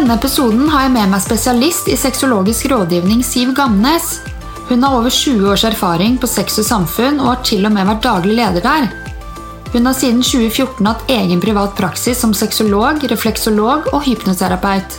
[0.00, 4.06] denne episoden har jeg med meg spesialist i sexologisk rådgivning Siv Gamnes.
[4.70, 7.84] Hun har over 20 års erfaring på Sex og Samfunn og har til og med
[7.84, 8.86] vært daglig leder der.
[9.74, 14.96] Hun har siden 2014 hatt egen privat praksis som sexolog, refleksolog og hypnoterapeut.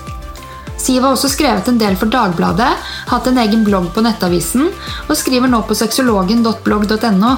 [0.77, 2.69] Siv har også skrevet en del for Dagbladet,
[3.09, 4.69] hatt en egen blogg på Nettavisen
[5.07, 7.33] og skriver nå på sexologen.blogg.no.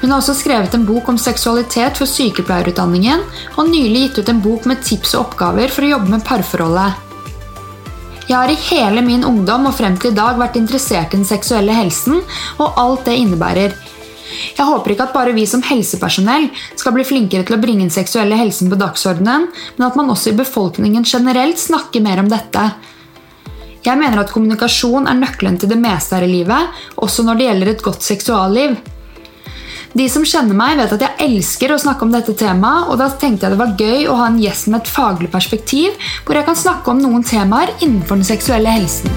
[0.00, 3.22] Hun har også skrevet en bok om seksualitet for sykepleierutdanningen
[3.60, 7.06] og nylig gitt ut en bok med tips og oppgaver for å jobbe med parforholdet.
[8.30, 11.26] Jeg har i hele min ungdom og frem til i dag vært interessert i den
[11.26, 12.20] seksuelle helsen
[12.62, 13.74] og alt det innebærer.
[14.30, 16.46] Jeg håper ikke at bare vi som helsepersonell
[16.78, 20.30] skal bli flinkere til å bringe den seksuelle helsen på dagsordenen, men at man også
[20.30, 22.68] i befolkningen generelt snakker mer om dette.
[23.82, 27.46] Jeg mener at kommunikasjon er nøkkelen til det meste her i livet, også når det
[27.48, 28.78] gjelder et godt seksualliv.
[29.90, 33.08] De som kjenner meg, vet at jeg elsker å snakke om dette temaet, og da
[33.10, 36.46] tenkte jeg det var gøy å ha en gjest med et faglig perspektiv, hvor jeg
[36.46, 39.10] kan snakke om noen temaer innenfor den seksuelle helsen.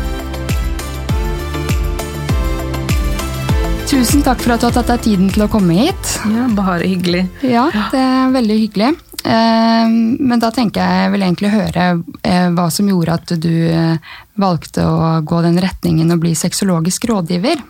[3.86, 6.14] Tusen takk for at du har tatt deg tiden til å komme hit.
[6.34, 7.28] Ja, Bare hyggelig.
[7.46, 8.88] Ja, det er veldig hyggelig.
[9.24, 11.86] Eh, men da tenker jeg vil egentlig høre
[12.26, 17.06] eh, hva som gjorde at du eh, valgte å gå den retningen og bli sexologisk
[17.14, 17.62] rådgiver.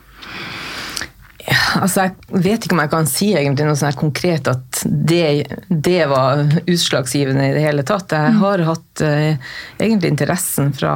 [1.52, 6.06] Altså Jeg vet ikke om jeg kan si egentlig noe sånn konkret at det, det,
[6.12, 8.16] var utslagsgivende i det hele tatt.
[8.16, 8.40] Jeg mm.
[8.44, 10.94] har hatt uh, egentlig interessen fra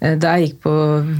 [0.00, 0.74] da jeg gikk på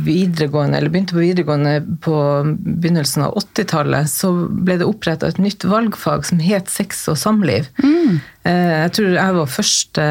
[0.07, 2.17] videregående, eller begynte på videregående på
[2.57, 7.69] begynnelsen av 80-tallet, så ble det oppretta et nytt valgfag som het sex og samliv.
[7.85, 8.21] Mm.
[8.47, 10.07] Uh, jeg tror jeg var, første,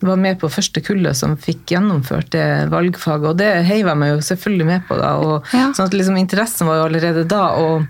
[0.00, 4.14] var, med på første kullet som fikk gjennomført det valgfaget, og det heiv jeg meg
[4.14, 5.12] jo selvfølgelig med på da.
[5.20, 5.68] Og, ja.
[5.76, 7.44] sånn at liksom, interessen var jo allerede da.
[7.60, 7.84] og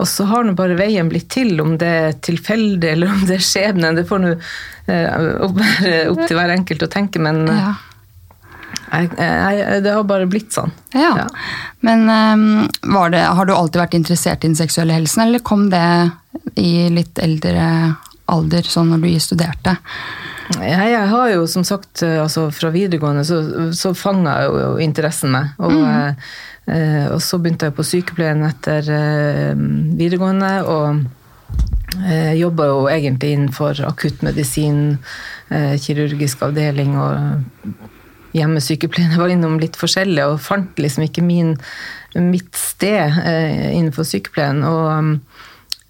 [0.00, 3.36] og så har nå bare veien blitt til, om det er tilfeldig eller om det
[3.36, 3.98] er skjebnen.
[3.98, 7.74] Det får nå eh, være opp til hver enkelt å tenke, men eh, ja.
[8.92, 10.72] Jeg, jeg, det har bare blitt sånn.
[10.92, 11.12] Ja.
[11.22, 11.28] ja.
[11.80, 12.68] Men um,
[13.12, 15.86] det, har du alltid vært interessert i den seksuelle helsen, eller kom det
[16.60, 17.64] i litt eldre
[18.32, 19.76] alder, sånn når du studerte?
[20.58, 23.38] Jeg, jeg har jo som sagt, eh, altså fra videregående så,
[23.76, 25.54] så fanga jo interessen meg.
[25.62, 26.24] og mm.
[26.62, 29.62] Eh, og så begynte jeg på sykepleien etter eh,
[29.98, 34.94] videregående, og jeg jobba jo egentlig innenfor akuttmedisin,
[35.82, 37.74] kirurgisk avdeling og
[38.36, 39.14] hjemmesykepleien.
[39.14, 41.56] Jeg var innom litt forskjellig og fant liksom ikke min,
[42.16, 43.18] mitt sted
[43.72, 44.64] innenfor sykepleien.
[44.66, 45.18] og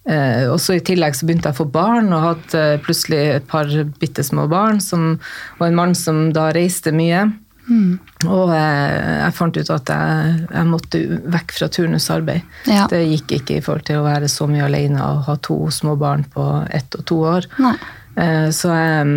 [0.02, 3.68] og så I tillegg så begynte jeg å få barn, og hadde plutselig et par
[4.00, 5.12] bitte små barn som,
[5.60, 7.28] og en mann som da reiste mye.
[7.68, 8.00] Mm.
[8.26, 11.00] Og jeg, jeg, fant ut at jeg, jeg måtte
[11.36, 12.54] vekk fra turnusarbeid.
[12.66, 12.86] Ja.
[12.90, 15.94] Det gikk ikke i forhold til å være så mye alene og ha to små
[16.00, 17.48] barn på ett og to år.
[17.62, 17.76] Nei.
[18.16, 19.12] Eh, så jeg,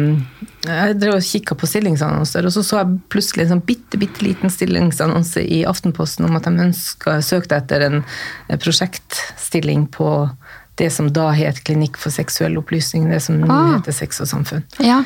[0.63, 4.23] jeg drev og kikka på stillingsannonser, og så så jeg plutselig en sånn bitte, bitte
[4.23, 8.03] liten stillingsannonse i Aftenposten om at de ønska, søkte etter en
[8.61, 10.11] prosjektstilling på
[10.79, 13.75] det som da het Klinikk for seksuell opplysning, det som nå ah.
[13.75, 14.63] heter Sex og samfunn.
[14.83, 15.03] Ja.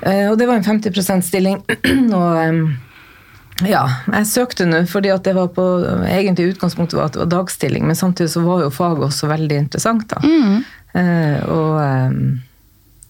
[0.00, 1.60] Eh, og det var en 50% stilling.
[2.18, 5.64] og ja, jeg søkte nå fordi at det var på
[6.06, 9.64] egentlig utgangspunktet var at det var dagstilling, men samtidig så var jo faget også veldig
[9.64, 10.06] interessant.
[10.12, 10.20] da.
[10.22, 10.60] Mm.
[10.98, 11.80] Eh, og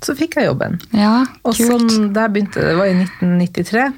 [0.04, 0.78] så fikk jeg jobben.
[0.94, 1.48] Ja, kult.
[1.50, 2.70] Og sånn der begynte det.
[2.70, 3.88] Det var i 1993.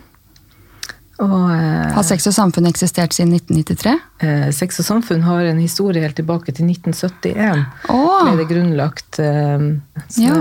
[1.20, 3.98] Og, eh, har Sex og samfunn eksistert siden 1993?
[4.20, 7.62] Eh, sex og samfunn har en historie helt tilbake til 1971.
[7.88, 8.26] Oh.
[8.26, 9.16] Ble det grunnlagt.
[9.16, 9.62] Eh,
[10.12, 10.40] så, ja.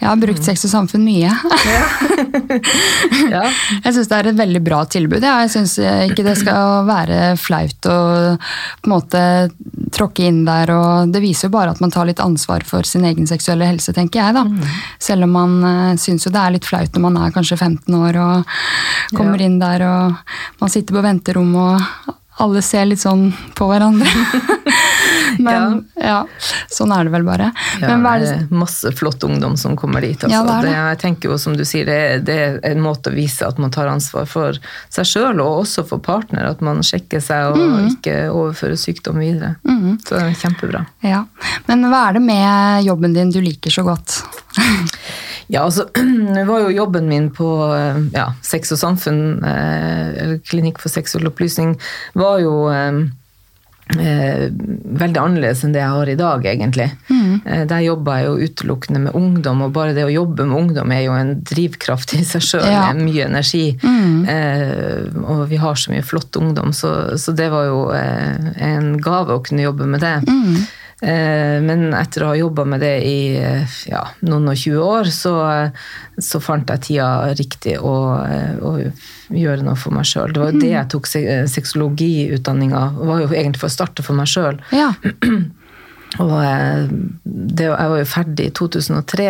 [0.00, 1.28] Jeg har brukt Sex og samfunn mye.
[3.30, 3.44] ja.
[3.84, 5.22] Jeg syns det er et veldig bra tilbud.
[5.24, 7.98] Jeg syns ikke det skal være flaut å
[8.34, 9.22] på en måte
[9.94, 10.72] tråkke inn der.
[10.74, 13.92] og Det viser jo bare at man tar litt ansvar for sin egen seksuelle helse,
[13.96, 14.36] tenker jeg.
[14.36, 14.44] da.
[14.48, 14.82] Mm.
[15.04, 18.00] Selv om man uh, syns jo det er litt flaut når man er kanskje 15
[18.00, 18.58] år og
[19.14, 19.48] kommer ja.
[19.48, 24.10] inn der og man sitter på venterom og alle ser litt sånn på hverandre.
[25.38, 26.04] Men ja.
[26.06, 26.18] ja.
[26.70, 27.50] sånn er det vel bare.
[27.80, 30.18] Ja, Men det er masse flott ungdom som kommer dit.
[30.18, 30.34] Altså.
[30.36, 30.74] Ja, det det.
[30.74, 33.72] jeg tenker jo, som du sier, det, det, er en måte å vise at man
[33.74, 34.58] tar ansvar for
[34.94, 36.50] seg sjøl, og også for partner.
[36.50, 37.90] At man sjekker seg og mm.
[37.94, 39.54] ikke overfører sykdom videre.
[39.66, 39.98] Mm.
[40.02, 40.84] Så det er kjempebra.
[41.06, 41.24] Ja.
[41.68, 44.22] Men hva er det med jobben din du liker så godt?
[45.46, 45.88] Ja, altså,
[46.34, 50.92] det var jo jobben min på eh, ja, Sex og samfunn, eh, eller Klinikk for
[50.92, 51.74] seksuell opplysning,
[52.16, 53.02] var jo eh,
[54.00, 54.46] eh,
[55.04, 56.88] veldig annerledes enn det jeg har i dag, egentlig.
[57.10, 57.42] Mm.
[57.44, 60.94] Eh, der jobber jeg jo utelukkende med ungdom, og bare det å jobbe med ungdom
[60.96, 62.86] er jo en drivkraft i seg sjøl, ja.
[62.92, 63.66] med mye energi.
[63.84, 64.14] Mm.
[64.30, 69.36] Eh, og vi har så mye flott ungdom, så, så det var jo en gave
[69.36, 70.16] å kunne jobbe med det.
[70.24, 70.64] Mm.
[71.04, 75.10] Eh, Men etter å ha jobba med det i eh, ja, noen og 20 år,
[75.12, 75.34] så,
[76.16, 78.72] så fant jeg tida riktig å, eh, å
[79.34, 80.32] gjøre noe for meg sjøl.
[80.32, 84.16] Det var jo det jeg tok se- sexologiutdanninga var jo egentlig for å starte for
[84.18, 84.58] meg sjøl.
[84.72, 84.92] Ja.
[86.22, 86.84] Og eh,
[87.26, 89.24] det, jeg var jo ferdig i 2003,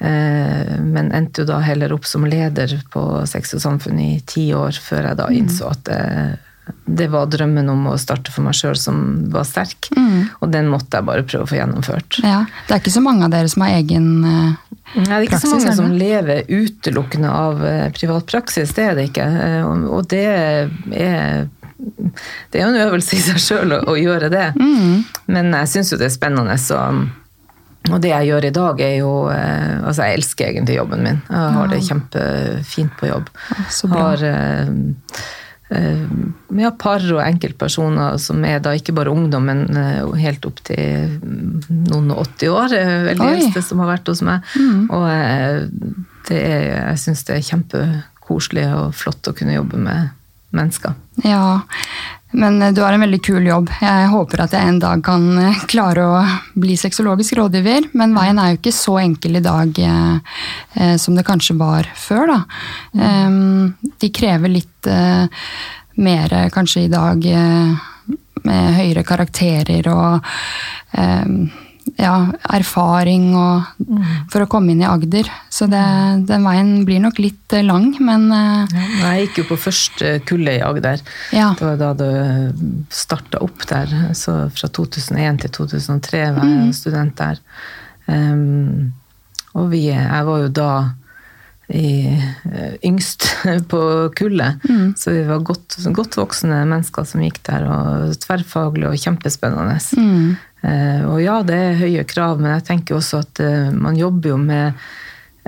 [0.00, 4.46] eh, men endte jo da heller opp som leder på Sex og Samfunn i ti
[4.56, 6.00] år, før jeg da innså at det,
[6.86, 9.00] det var drømmen om å starte for meg sjøl som
[9.32, 9.88] var sterk.
[10.40, 12.20] Og den måtte jeg bare prøve å få gjennomført.
[12.24, 12.44] ja.
[12.68, 14.56] Det er ikke så mange av dere som har egen eh,
[14.96, 18.94] Nei, det er ikke så mange som lever utelukkende av eh, privat praksis, det er
[18.96, 19.26] det ikke.
[19.44, 21.46] Eh, Og og det er
[22.50, 24.46] det er jo en øvelse i seg sjøl å, å gjøre det.
[25.30, 26.56] Men jeg syns jo det er spennende.
[26.58, 26.78] Så,
[27.92, 31.20] og det jeg gjør i dag, er jo eh, Altså, jeg elsker egentlig jobben min.
[31.30, 33.30] Jeg har det kjempefint på jobb.
[33.72, 34.08] så bra.
[34.08, 34.72] Har eh,
[35.68, 41.18] ja, par og enkeltpersoner som er da ikke bare ungdom, men eh, helt opp til
[41.20, 42.76] mm, noen og 80 år.
[43.10, 43.34] veldig Oi.
[43.36, 44.46] eldste som har vært hos meg.
[44.88, 45.66] Og eh,
[46.30, 50.14] det er, jeg syns det er kjempekoselig og flott å kunne jobbe med
[50.56, 50.96] mennesker.
[51.26, 51.60] Ja,
[52.30, 53.70] men eh, du har en veldig kul jobb.
[53.80, 56.22] Jeg håper at jeg en dag kan eh, klare å
[56.58, 60.40] bli sexologisk rådgiver, men veien er jo ikke så enkel i dag eh,
[60.78, 62.40] eh, som det kanskje var før, da.
[63.08, 65.46] Em, de krever litt eh,
[65.98, 67.86] mer kanskje i dag eh,
[68.48, 70.28] med høyere karakterer og
[71.98, 72.14] ja,
[72.54, 73.88] erfaring og,
[74.30, 75.28] for å komme inn i Agder.
[75.50, 75.82] Så det,
[76.28, 78.64] den veien blir nok litt eh, lang, men ja,
[79.02, 81.02] Jeg gikk jo på første kullet i Agder.
[81.34, 81.50] ja.
[81.58, 83.92] Det var da du starta opp der.
[84.16, 87.42] Så fra 2001 til 2003 var jeg student der.
[88.08, 88.94] Um,
[89.58, 90.70] og vi, jeg var jo da
[91.68, 91.88] i,
[92.52, 93.26] eh, yngst
[93.72, 93.80] på
[94.16, 94.62] kullet,
[94.96, 99.76] så vi var godt, godt voksne mennesker som gikk der, og tverrfaglig og kjempespennende.
[100.64, 104.32] Eh, og ja, det er høye krav, men jeg tenker også at eh, man jobber
[104.34, 104.72] jo med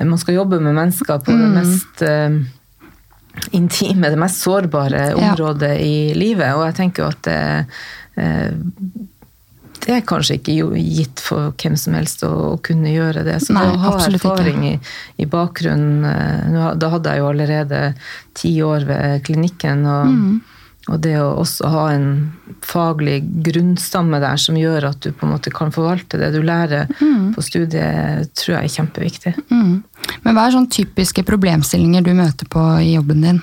[0.01, 2.37] Man skal jobbe med mennesker på det mest eh,
[3.53, 5.17] intime, det mest sårbare Ja.
[5.33, 6.55] området i livet.
[6.57, 7.67] Og jeg tenker jo at det,
[8.17, 8.51] eh,
[9.81, 13.39] det er kanskje ikke gitt for hvem som helst å, å kunne gjøre det.
[13.45, 14.75] Så Nei, det å ha erfaring i,
[15.23, 17.83] i bakgrunnen eh, Da hadde jeg jo allerede
[18.37, 19.87] ti år ved klinikken.
[19.87, 20.41] og Mm.
[20.89, 22.33] og det å også ha en
[22.65, 26.89] faglig grunnstamme der som gjør at du på en måte kan forvalte det du lærer
[27.35, 29.35] på studiet, tror jeg er kjempeviktig.
[29.53, 29.83] Mm.
[30.25, 33.43] Men hva er sånne typiske problemstillinger du møter på i jobben din?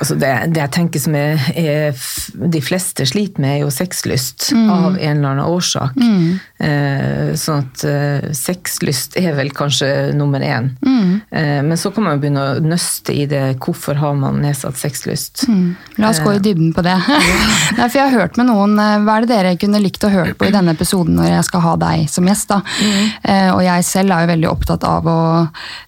[0.00, 2.04] Altså det, det jeg tenker som er, er
[2.54, 5.98] de fleste sliter med, er jo sexlyst av en eller annen årsak.
[6.64, 10.72] Eh, sånn at eh, sexlyst er vel kanskje nummer én.
[11.30, 13.42] Eh, men så kan man jo begynne å nøste i det.
[13.62, 15.44] Hvorfor har man nedsatt sexlyst?
[16.00, 16.96] La oss gå i dybden på det.
[17.78, 20.12] Nei, for jeg har hørt med noen, eh, Hva er det dere kunne likt å
[20.12, 22.50] høre på i denne episoden når jeg skal ha deg som gjest?
[22.50, 22.60] da?
[23.22, 25.18] Eh, og jeg selv er jo veldig opptatt av å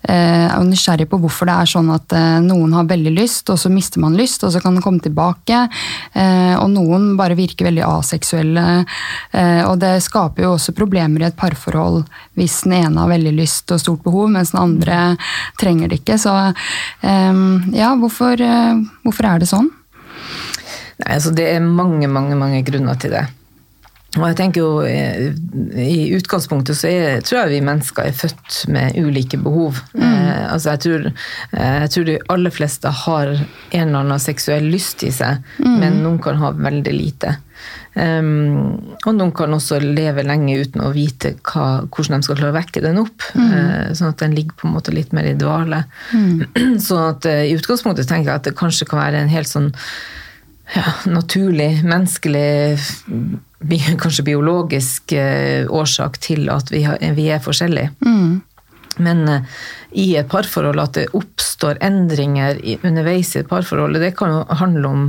[0.08, 3.61] eh, er nysgjerrig på hvorfor det er sånn at eh, noen har veldig lyst, og
[3.61, 5.66] så mister man lyst, og så kan den komme tilbake.
[6.12, 8.66] Eh, og noen bare virker veldig aseksuelle.
[9.32, 12.02] Eh, og det skaper jo også problemer i et parforhold
[12.37, 15.00] hvis den ene har veldig lyst og stort behov, mens den andre
[15.60, 16.19] trenger det ikke.
[16.20, 17.43] Så eh,
[17.76, 18.44] ja, hvorfor,
[19.06, 19.72] hvorfor er det sånn?
[20.96, 23.26] Nei, altså det er mange, mange, mange grunner til det.
[24.16, 25.32] Og jeg tenker jo, eh,
[25.76, 29.82] I utgangspunktet så er, tror jeg vi mennesker er født med ulike behov.
[29.94, 31.08] Eh, altså jeg, tror,
[31.52, 36.00] eh, jeg tror de aller fleste har en eller annen seksuell lyst i seg, men
[36.05, 37.36] noen kan ha veldig lite.
[37.96, 42.52] Um, og noen kan også leve lenge uten å vite hva, hvordan de skal klare
[42.52, 43.24] å vekke den opp.
[43.41, 45.86] eh, sånn at den ligger på en måte litt mer i dvale.
[46.86, 49.70] sånn at eh, i utgangspunktet tenker jeg at det kanskje kan være en helt sånn
[50.75, 52.79] ja, naturlig, menneskelig,
[54.03, 57.93] kanskje biologisk eh, årsak til at vi, har, vi er forskjellige.
[59.06, 59.56] Men eh,
[59.96, 64.91] i et parforhold at det oppstår endringer underveis i et parforhold, det kan jo handle
[64.91, 65.06] om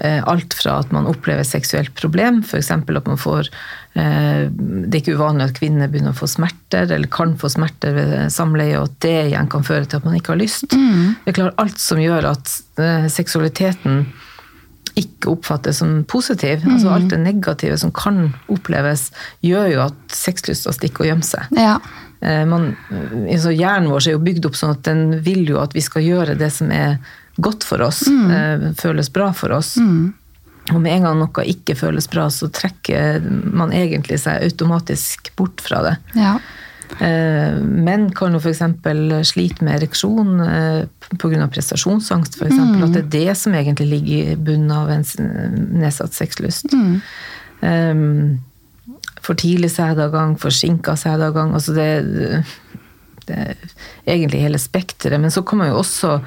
[0.00, 2.72] eh, alt fra at man opplever seksuelt problem, f.eks.
[2.72, 3.52] at man får
[3.94, 8.14] Det er ikke uvanlig at kvinner begynner å få smerter, eller kan få smerter ved
[8.34, 10.66] samleie, og at det igjen kan føre til at man ikke har lyst.
[10.72, 12.56] Det er klart alt som gjør at
[13.14, 14.02] seksualiteten
[14.98, 16.62] ikke oppfattes som positiv.
[16.70, 19.08] Altså alt det negative som kan oppleves,
[19.44, 21.54] gjør jo at sexlysta stikker og gjemmer seg.
[21.58, 21.76] Ja.
[22.20, 22.72] Eh, Man,
[23.26, 26.06] altså hjernen vår er jo bygd opp sånn at den vil jo at vi skal
[26.06, 26.98] gjøre det som er
[27.42, 28.76] godt for oss, mm.
[28.78, 29.74] føles bra for oss.
[30.72, 35.64] Og med en gang noe ikke føles bra, så trekker man egentlig seg automatisk bort
[35.64, 35.96] fra det.
[36.14, 36.38] ja.
[37.02, 38.62] Eh, Menn kan jo f.eks.
[39.26, 40.80] slite med ereksjon eh,
[41.18, 41.48] pga.
[41.50, 42.38] prestasjonsangst.
[42.38, 45.06] For eksempel, At det er det som egentlig ligger i bunnen av en
[45.80, 46.74] nedsatt sexlyst.
[47.64, 48.04] Eh,
[49.24, 51.54] for tidlig sædavgang, forsinka sædavgang.
[51.56, 52.44] Altså det,
[53.26, 53.54] det er
[54.06, 55.20] egentlig hele spekteret.
[55.20, 56.18] Men så kan man jo også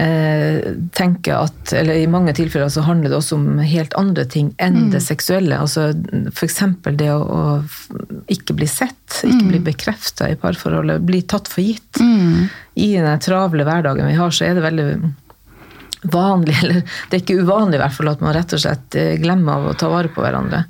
[0.00, 4.52] eh, tenke at Eller i mange tilfeller så handler det også om helt andre ting
[4.58, 4.90] enn Mm.
[4.94, 5.58] det seksuelle.
[5.60, 5.90] Altså
[6.32, 6.58] F.eks.
[6.96, 9.48] det å, å ikke bli sett, ikke Mm.
[9.52, 12.00] bli bekrefta i parforholdet, bli tatt for gitt.
[12.80, 14.86] I den travle hverdagen vi har, så er det veldig
[16.02, 19.12] vanlig, eller det er ikke uvanlig i hvert fall, at man rett og slett eh,
[19.20, 20.62] glemmer av å ta vare på hverandre.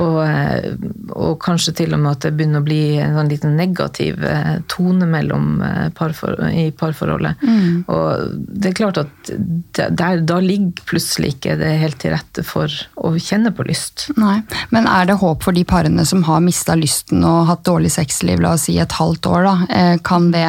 [0.00, 0.72] Og, eh,
[1.16, 4.58] og kanskje til og med at det begynner å bli en sånn liten negativ eh,
[4.70, 5.62] tone mellom
[5.96, 7.44] parfor, i parforholdet.
[7.88, 12.72] Og det er klart at der, da ligger plutselig ikke det helt til rette for
[13.00, 14.08] å kjenne på lyst.
[14.20, 14.40] Nei.
[14.74, 18.42] Men er det håp for de parene som har mista lysten og hatt dårlig sexliv,
[18.42, 19.88] la oss si et halvt år, da?
[20.04, 20.44] Kan det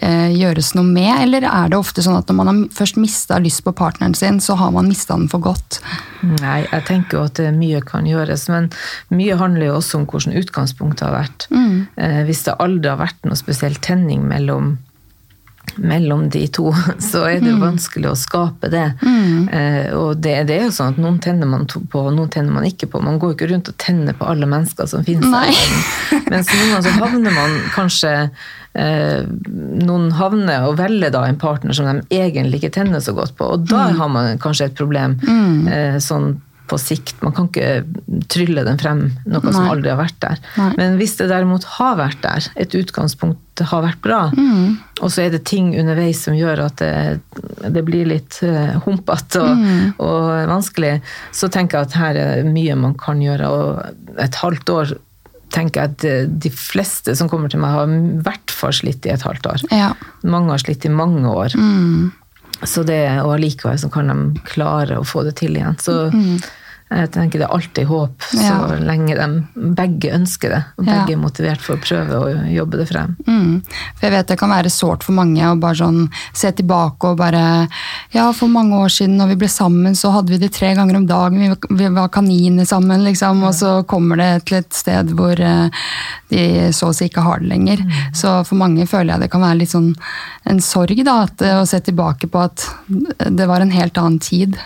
[0.00, 3.64] gjøres noe med, eller er det ofte sånn at når man har først mista lyst
[3.66, 5.80] på partneren sin, så har man mista den for godt?
[6.22, 8.70] Nei, jeg tenker jo at mye kan gjøres, men
[9.14, 11.48] mye handler jo også om hvordan utgangspunktet har vært.
[11.96, 14.76] Eh, hvis det aldri har vært noe spesiell tenning mellom
[15.78, 16.70] mellom de to,
[17.10, 18.86] så er det jo vanskelig å skape det.
[19.02, 22.54] Eh, og det, det er jo sånn at noen tenner man på, og noen tenner
[22.54, 23.02] man ikke på.
[23.04, 25.46] Man går jo ikke rundt og tenner på alle mennesker som finnes Nei.
[25.52, 26.24] her.
[26.28, 28.12] Mens noen ganger så havner man kanskje
[28.78, 29.22] eh,
[29.88, 33.54] Noen havner og velger da en partner som de egentlig ikke tenner så godt på,
[33.54, 35.16] og da har man kanskje et problem.
[35.24, 36.36] Eh, sånn
[36.68, 37.16] på sikt.
[37.24, 40.40] Man kan ikke trylle den frem, noe som aldri har vært der.
[40.60, 40.70] Nei.
[40.78, 44.20] Men hvis det derimot har vært der, et utgangspunkt har vært bra,
[45.00, 47.18] og så er det ting underveis som gjør at det,
[47.74, 49.66] det blir litt uh, humpete og,
[50.04, 50.98] og vanskelig,
[51.34, 53.50] så tenker jeg at her er det mye man kan gjøre.
[53.50, 54.96] Og et halvt år
[55.54, 59.06] tenker jeg at eh, de fleste som kommer til meg, har i hvert fall slitt
[59.08, 59.66] i et halvt år.
[59.72, 59.92] Ja.
[60.28, 61.56] Mange har slitt i mange år.
[62.66, 65.78] Så det, og allikevel så kan de klare å få det til igjen.
[65.78, 66.10] Så
[66.90, 68.76] jeg tenker det er alltid håp, så Ja.
[68.80, 70.64] lenge de begge ønsker det.
[70.78, 71.04] Og Ja.
[71.04, 73.16] begge er motivert for å prøve å jobbe det frem.
[73.26, 73.62] Mm.
[73.98, 77.18] For jeg vet det kan være sårt for mange å bare sånn se tilbake og
[77.18, 77.68] bare
[78.12, 80.96] Ja, for mange år siden når vi ble sammen, så hadde vi det tre ganger
[80.96, 81.38] om dagen.
[81.38, 83.42] Vi var, vi var kaniner sammen, liksom.
[83.44, 85.68] Og så kommer det til et sted hvor eh,
[86.30, 87.84] de så å si ikke har det lenger.
[88.14, 89.94] Så for mange føler jeg det kan være litt sånn
[90.46, 91.22] en sorg, da.
[91.24, 94.56] At, eh, å se tilbake på at det var en helt annen tid.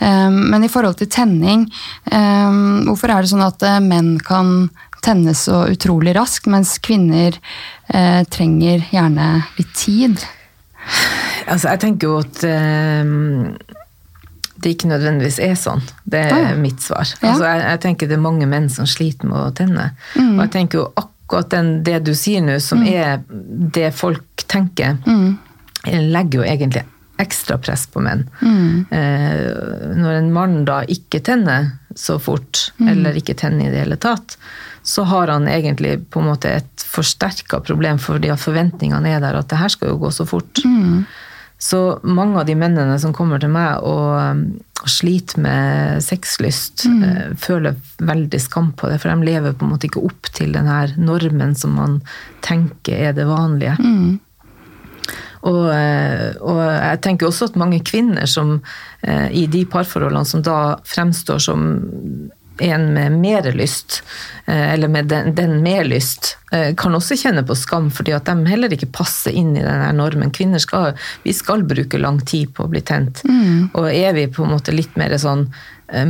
[0.00, 1.66] Um, men i forhold til tenning,
[2.12, 4.68] um, hvorfor er det sånn at eh, menn kan
[5.00, 7.38] tenne så utrolig raskt, mens kvinner
[7.94, 10.18] eh, trenger gjerne litt tid?
[11.48, 13.14] Altså, jeg tenker jo at eh,
[14.60, 15.80] det ikke nødvendigvis er sånn.
[16.04, 16.56] Det er Ah, ja.
[16.60, 17.06] mitt svar.
[17.24, 19.86] Altså, jeg, jeg tenker det er mange menn som sliter med å tenne.
[20.18, 20.34] Mm.
[20.36, 24.98] Og jeg tenker jo akkurat den, det du sier nå, som er det folk tenker,
[25.06, 25.38] Mm.
[26.12, 26.82] legger jo egentlig
[27.20, 28.24] ekstra press på menn.
[28.40, 28.86] Mm.
[28.90, 32.88] Eh, når en mann da ikke tenner så fort, Mm.
[32.88, 34.36] eller ikke tenner i det hele tatt,
[34.82, 39.36] så har han egentlig på en måte et forsterka problem, fordi at forventningene er der
[39.36, 40.62] at det her skal jo gå så fort.
[40.64, 41.04] Mm.
[41.60, 47.34] Så mange av de mennene som kommer til meg og og sliter med sexlyst, eh,
[47.36, 50.66] føler veldig skam på det, for de lever på en måte ikke opp til den
[50.66, 52.00] her normen som man
[52.40, 53.76] tenker er det vanlige.
[55.48, 58.58] Og, eh, og jeg tenker også at mange kvinner som
[59.02, 61.64] eh, i de parforholdene som da fremstår som
[62.60, 64.02] en med mer lyst,
[64.44, 68.50] eh, eller med den, den med lyst, kan også kjenne på skam, fordi at de
[68.50, 70.32] heller ikke passer inn i denne normen.
[70.34, 73.22] Kvinner skal, vi skal bruke lang tid på å bli tent.
[73.78, 75.44] Og er vi på en måte litt mer sånn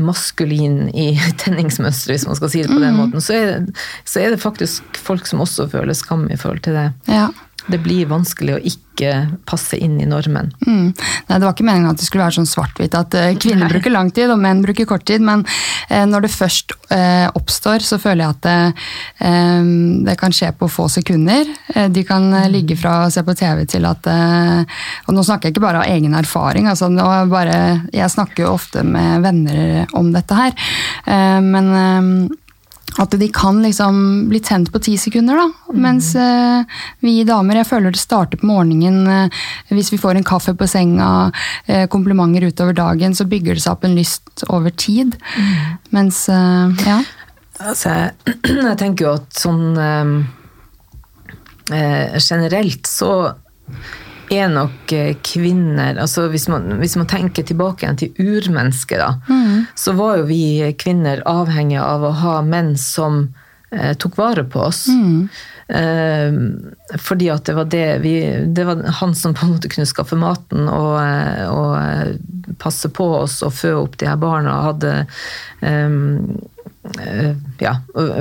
[0.00, 1.10] maskulin i
[1.44, 3.68] tenningsmønsteret, hvis man skal si det på den måten, så er,
[4.08, 6.88] så er det faktisk folk som også føler skam i forhold til det.
[7.12, 7.28] Ja.
[7.70, 9.10] Det blir vanskelig å ikke
[9.48, 10.50] passe inn i normen.
[10.66, 10.90] Mm.
[10.92, 13.70] Nei, Det var ikke meningen at det skulle være sånn svart-hvitt, at eh, kvinner Nei.
[13.72, 15.24] bruker lang tid og menn bruker kort tid.
[15.24, 15.44] Men
[15.88, 18.84] eh, når det først eh, oppstår, så føler jeg at det,
[19.28, 19.70] eh,
[20.10, 21.48] det kan skje på få sekunder.
[21.74, 25.48] Eh, de kan eh, ligge fra å se på TV til at Og nå snakker
[25.48, 27.56] jeg ikke bare av egen erfaring, altså nå bare,
[27.94, 30.54] jeg snakker jo ofte med venner om dette her.
[31.40, 32.30] Men
[32.99, 35.75] at de kan liksom bli tent på ti sekunder, da.
[35.78, 36.64] Mens eh,
[37.04, 39.06] vi damer, jeg føler det starter på morgenen.
[39.06, 39.28] eh,
[39.70, 41.30] hvis vi får en kaffe på senga,
[41.66, 45.16] eh, komplimenter utover dagen, så bygger det seg opp en lyst over tid.
[45.94, 47.00] Mens, eh, ja.
[47.61, 47.88] Altså,
[48.44, 50.11] jeg, tenker jo at sånn eh,
[51.70, 53.11] Generelt så
[54.30, 59.38] er nok eh, kvinner altså hvis man, hvis man tenker tilbake igjen til urmennesket, da,
[59.75, 60.42] så var jo vi
[60.78, 63.25] kvinner avhengige av å ha menn som
[63.75, 64.84] eh, tok vare på oss.
[65.70, 66.32] Eh,
[66.99, 68.14] fordi at det var det vi
[68.50, 72.16] Det var han som på en måte kunne skaffe maten og, eh, og eh,
[72.58, 74.56] passe på oss og fø opp de her barna.
[74.56, 74.94] og Hadde
[75.62, 75.99] eh,
[77.60, 77.75] ja,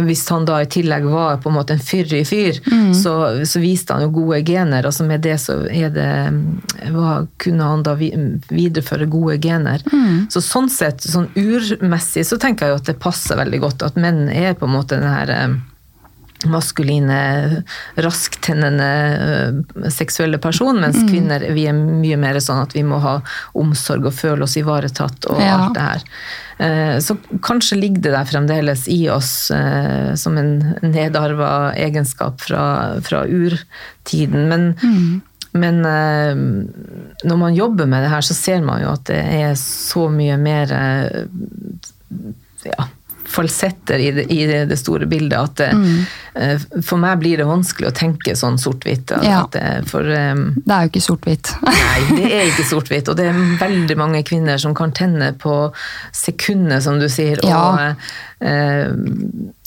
[0.04, 2.60] Hvis han da i tillegg var på en måte en fyrig fyr,
[2.96, 3.14] så,
[3.48, 4.84] så viste han jo gode gener.
[4.86, 6.10] altså Med det så er det,
[6.92, 9.84] hva, kunne han da videreføre gode gener.
[10.30, 14.00] Så sånn sett, sånn urmessig, så tenker jeg jo at det passer veldig godt at
[14.00, 15.56] menn er på en måte den her eh,
[16.48, 17.64] maskuline,
[18.00, 18.90] rasktennende
[19.26, 23.18] øh, seksuelle person, mens kvinner vi er mye mer sånn at vi må ha
[23.60, 25.58] omsorg og føle oss ivaretatt og Ja.
[25.58, 26.06] alt det her.
[26.60, 33.00] Eh, Så kanskje ligger det der fremdeles i oss eh, som en nedarva egenskap fra,
[33.02, 34.48] fra urtiden.
[34.50, 35.22] Men,
[35.54, 36.36] men eh,
[37.28, 40.38] når man jobber med det her, så ser man jo at det er så mye
[40.40, 40.72] mer
[42.64, 42.88] ja,
[43.30, 45.70] falsetter i det, i det, store bildet at det,
[46.36, 49.12] eh, for meg blir det vanskelig å tenke sånn sort-hvitt.
[49.24, 49.44] Ja.
[49.44, 51.54] at det- For Det er jo ikke sort-hvitt.
[51.64, 53.10] Nei, det er ikke sort-hvitt.
[53.10, 55.72] Og det er veldig mange kvinner som kan tenne på
[56.16, 57.38] sekundet, som du sier.
[57.44, 57.94] Og, Ja.
[58.42, 58.90] eh,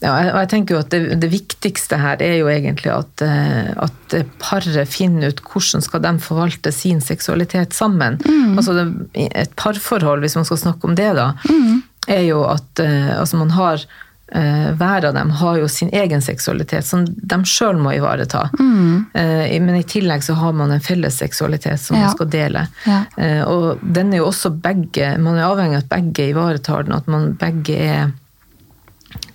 [0.03, 3.85] ja, og jeg tenker jo at det, det viktigste her er jo egentlig at, uh,
[3.87, 8.19] at paret finner ut hvordan skal de forvalte sin seksualitet sammen.
[8.57, 8.87] Altså det,
[9.37, 11.29] et parforhold, hvis man skal snakke om det, da,
[12.07, 13.83] er jo at eh, altså man har
[14.35, 18.49] eh, hver av dem har jo sin egen seksualitet som de sjøl må ivareta.
[18.59, 22.07] Eh, men i tillegg så har man en felles seksualitet som Ja.
[22.07, 22.67] man skal dele.
[22.87, 23.05] Ja.
[23.47, 27.07] Og den er jo også begge Man er avhengig av at begge ivaretar den, at
[27.07, 28.11] man begge er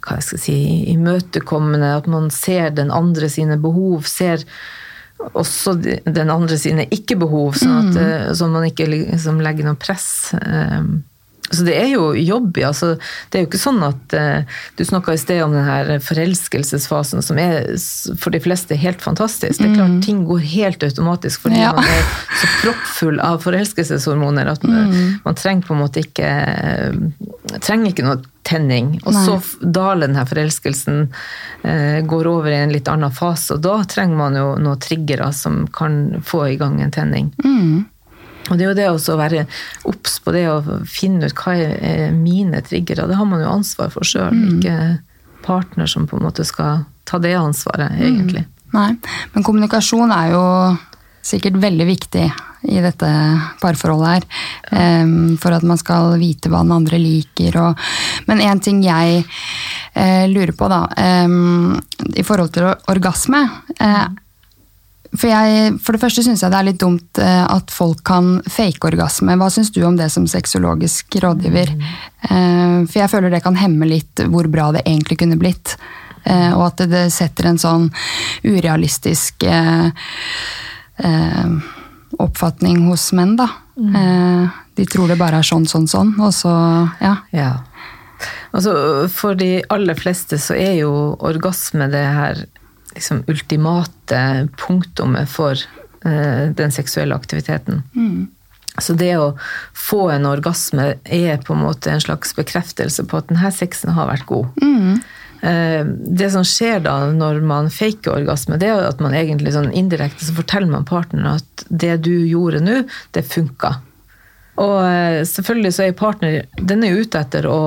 [0.01, 0.57] hva jeg skal si,
[0.93, 4.41] imøtekommende, at man ser den andre sine behov, ser
[5.33, 5.73] også
[6.05, 8.35] den andre sine ikke-behov, sånn at mm.
[8.37, 10.31] så man ikke liksom legger noe press.
[11.49, 12.69] Eh, Så det er jo jobb ja.
[12.73, 12.95] Så
[13.31, 14.43] Det er jo ikke sånn at eh,
[14.77, 17.67] Du snakka i sted om den her forelskelsesfasen, som er
[18.19, 19.59] for de fleste helt fantastisk.
[19.59, 21.73] Det er klart ting går helt automatisk fordi Ja.
[21.73, 22.03] man er
[22.41, 26.29] så proppfull av forelskelseshormoner at man, man trenger på en måte ikke
[27.63, 28.93] trenger ikke noe tenning.
[29.05, 29.23] Og Nei.
[29.25, 31.07] så daler denne forelskelsen,
[31.63, 35.31] eh, går over i en litt annen fase, og da trenger man jo noen triggere
[35.35, 37.31] som kan få i gang en tenning.
[38.47, 39.45] Og det er jo det også å være
[39.89, 43.07] obs på det å finne ut hva er mine triggere.
[43.09, 44.77] Det har man jo ansvar for sjøl, ikke
[45.45, 48.43] partner som på en måte skal ta det ansvaret, egentlig.
[48.75, 48.91] Nei,
[49.33, 50.43] men kommunikasjon er jo
[51.27, 52.25] sikkert veldig viktig
[52.67, 53.09] i dette
[53.61, 54.27] parforholdet her.
[55.03, 57.55] Um, for at man skal vite hva den andre liker.
[57.61, 57.87] Og,
[58.27, 61.77] men en ting jeg uh, lurer på, da, Um,
[62.17, 63.39] i forhold til orgasme
[63.81, 64.05] eh,
[65.13, 68.37] for, jeg, for det første syns jeg det er litt dumt eh, at folk kan
[68.51, 69.37] fake orgasme.
[69.39, 71.73] Hva syns du om det som sexologisk rådgiver?
[71.77, 75.77] Eh, for jeg føler det kan hemme litt hvor bra det egentlig kunne blitt.
[76.23, 77.89] Eh, og at det, setter en sånn
[78.43, 79.47] urealistisk
[82.17, 83.47] oppfatning hos menn, da.
[83.77, 86.51] Eh, de tror det bare er sånn, sånn, sånn, og så
[87.01, 87.15] ja.
[87.35, 87.51] Ja.
[88.55, 88.73] Altså,
[89.13, 90.91] for de aller fleste så er jo
[91.25, 92.45] orgasme det her
[92.95, 95.57] liksom ultimate punktumet for
[96.05, 97.83] eh, den seksuelle aktiviteten.
[98.77, 99.31] Så det å
[99.73, 104.09] få en orgasme er på en måte en slags bekreftelse på at denne sexen har
[104.11, 104.51] vært god.
[104.61, 104.99] Mm.
[106.17, 110.25] Det som skjer da når man faker orgasme, det er at man egentlig sånn indirekte
[110.25, 112.79] så forteller man partneren at det du gjorde nå,
[113.17, 113.75] det funka.
[114.61, 117.59] Og eh, selvfølgelig så er partner den er ute etter å,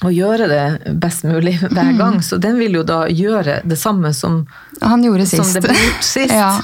[0.00, 4.12] å gjøre det best mulig hver gang, så den vil jo da gjøre det samme
[4.16, 4.42] som,
[4.80, 6.32] Han gjorde som det ble gjort sist.
[6.32, 6.54] ja.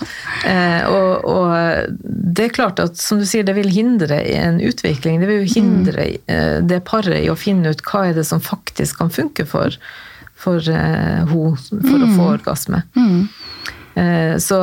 [0.47, 1.97] Eh, og, og
[2.37, 5.21] det er klart at som du sier, det vil hindre en utvikling.
[5.21, 8.43] Det vil jo hindre eh, det paret i å finne ut hva er det som
[8.45, 9.77] faktisk kan funke for,
[10.37, 12.85] for eh, hun for å få orgasme.
[12.97, 13.46] Eh,
[13.97, 14.57] så,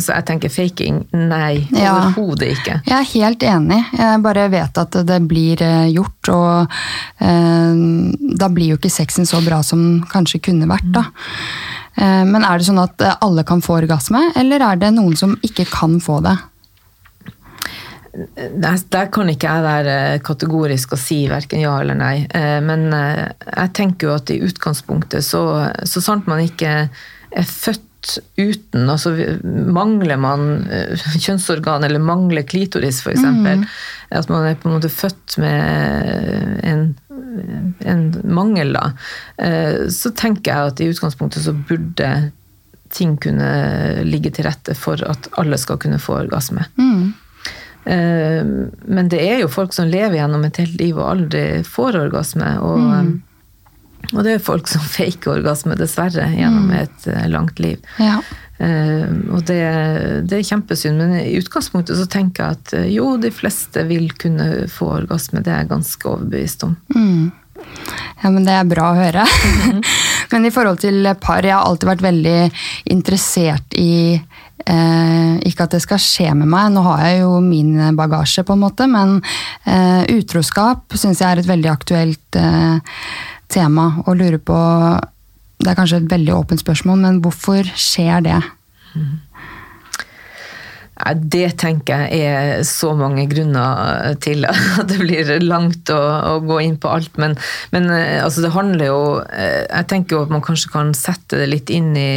[0.00, 1.90] så jeg tenker faking, nei, Ja.
[1.98, 2.78] overhodet ikke.
[2.88, 3.80] Jeg er helt enig.
[3.98, 6.76] Jeg bare vet at det blir eh, gjort, og
[7.20, 7.82] eh,
[8.40, 11.04] da blir jo ikke sexen så bra som kanskje kunne vært, da.
[12.00, 15.16] Eh, men er det sånn at eh, alle kan få orgasme, eller er det noen
[15.20, 16.38] som ikke kan få det?
[18.12, 22.26] Der, der kan ikke jeg være kategorisk og si verken ja eller nei.
[22.28, 25.44] Eh, Men eh, jeg tenker jo at i utgangspunktet, så,
[25.88, 26.74] så sant man ikke
[27.32, 27.88] er født
[28.36, 29.12] uten, altså
[29.44, 33.64] mangler man eh, kjønnsorgan eller mangler klitoris f.eks., eksempel
[34.12, 36.82] at man er på en måte født med en,
[37.88, 38.90] en mangel, da,
[39.40, 42.12] eh, så tenker jeg at i utgangspunktet så burde
[42.92, 43.48] ting kunne
[44.04, 46.66] ligge til rette for at alle skal kunne få orgasme.
[46.76, 47.14] Mm.
[47.82, 52.50] Men det er jo folk som lever gjennom et helt liv og aldri får orgasme.
[52.60, 52.82] Og,
[54.12, 57.78] og det er folk som faker orgasme, dessverre, gjennom et eh, langt liv.
[58.02, 58.20] Ja.
[58.62, 59.62] Uh, Og det,
[60.30, 64.12] det er kjempesynd, men i utgangspunktet så tenker jeg at eh, jo, de fleste vil
[64.14, 65.42] kunne få orgasme.
[65.42, 66.76] Det er jeg ganske overbevist om.
[68.22, 69.26] Ja, men Det er bra å høre.
[70.32, 72.38] men i forhold til par, jeg har alltid vært veldig
[72.94, 77.74] interessert i eh, Ikke at det skal skje med meg, nå har jeg jo min
[77.98, 79.18] bagasje, på en måte, men
[79.66, 82.98] eh, utroskap syns jeg er et veldig aktuelt eh,
[83.52, 83.88] tema.
[84.06, 84.58] Og lurer på
[85.62, 88.40] Det er kanskje et veldig åpent spørsmål, men hvorfor skjer det?
[88.96, 89.20] Mm.
[91.32, 96.00] Det tenker jeg er så mange grunner til at det blir langt å,
[96.32, 97.14] å gå inn på alt.
[97.22, 97.36] Men,
[97.70, 101.38] men eh, altså det handler jo eh, Jeg tenker jo at man kanskje kan sette
[101.38, 102.12] det litt inn i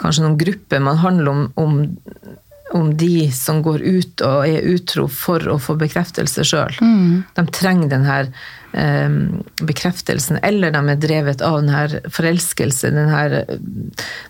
[0.00, 0.84] kanskje noen grupper.
[0.84, 1.80] Man handler om, om
[2.70, 6.76] om de som går ut og er utro for å få bekreftelse sjøl.
[6.78, 7.22] Mm.
[7.34, 8.30] De trenger den her
[8.70, 13.34] bekreftelsen, eller de er drevet av den her forelskelse, den her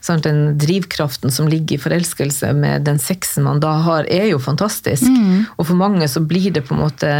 [0.00, 4.40] sant, den drivkraften som ligger i forelskelse med den sexen man da har, er jo
[4.40, 5.05] fantastisk.
[5.05, 5.44] Mm.
[5.57, 7.14] Og for mange så blir det på en måte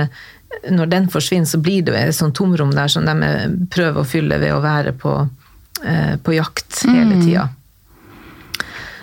[0.67, 4.41] Når den forsvinner, så blir det et sånt tomrom der som de prøver å fylle
[4.43, 5.13] ved å være på,
[5.85, 7.23] eh, på jakt hele mm.
[7.23, 7.45] tida.
[7.45, 7.60] Eh,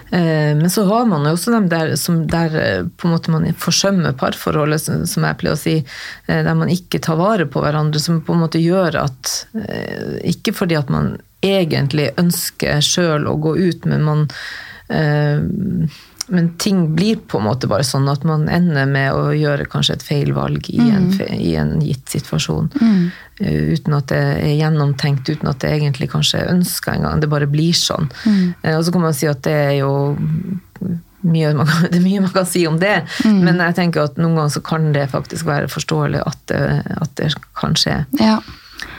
[0.10, 3.48] men så har man jo også dem der, som der eh, på en måte man
[3.60, 5.76] forsømmer parforholdet, som jeg pleier å si.
[6.28, 8.00] Eh, der man ikke tar vare på hverandre.
[8.00, 9.34] Som på en måte gjør at
[10.28, 14.28] Ikke fordi at man egentlig ønsker sjøl å gå ut, men man
[16.28, 19.96] men ting blir på en måte bare sånn at man ender med å gjøre kanskje
[19.96, 21.22] et feil valg i, en, mm.
[21.40, 22.68] i en, gitt situasjon.
[22.82, 23.06] Mm.
[23.40, 27.24] Uh, uten at det er gjennomtenkt, uten at det egentlig kanskje er ønska engang.
[27.24, 28.12] Det bare blir sånn.
[28.26, 28.44] Mm.
[28.66, 29.94] Uh, og så kan man si at det er jo
[31.28, 33.42] mye man, det er mye man kan si om det, mm.
[33.48, 36.64] men jeg tenker at noen ganger så kan det faktisk være forståelig at det,
[37.00, 38.02] at det kan skje.
[38.20, 38.42] Ja.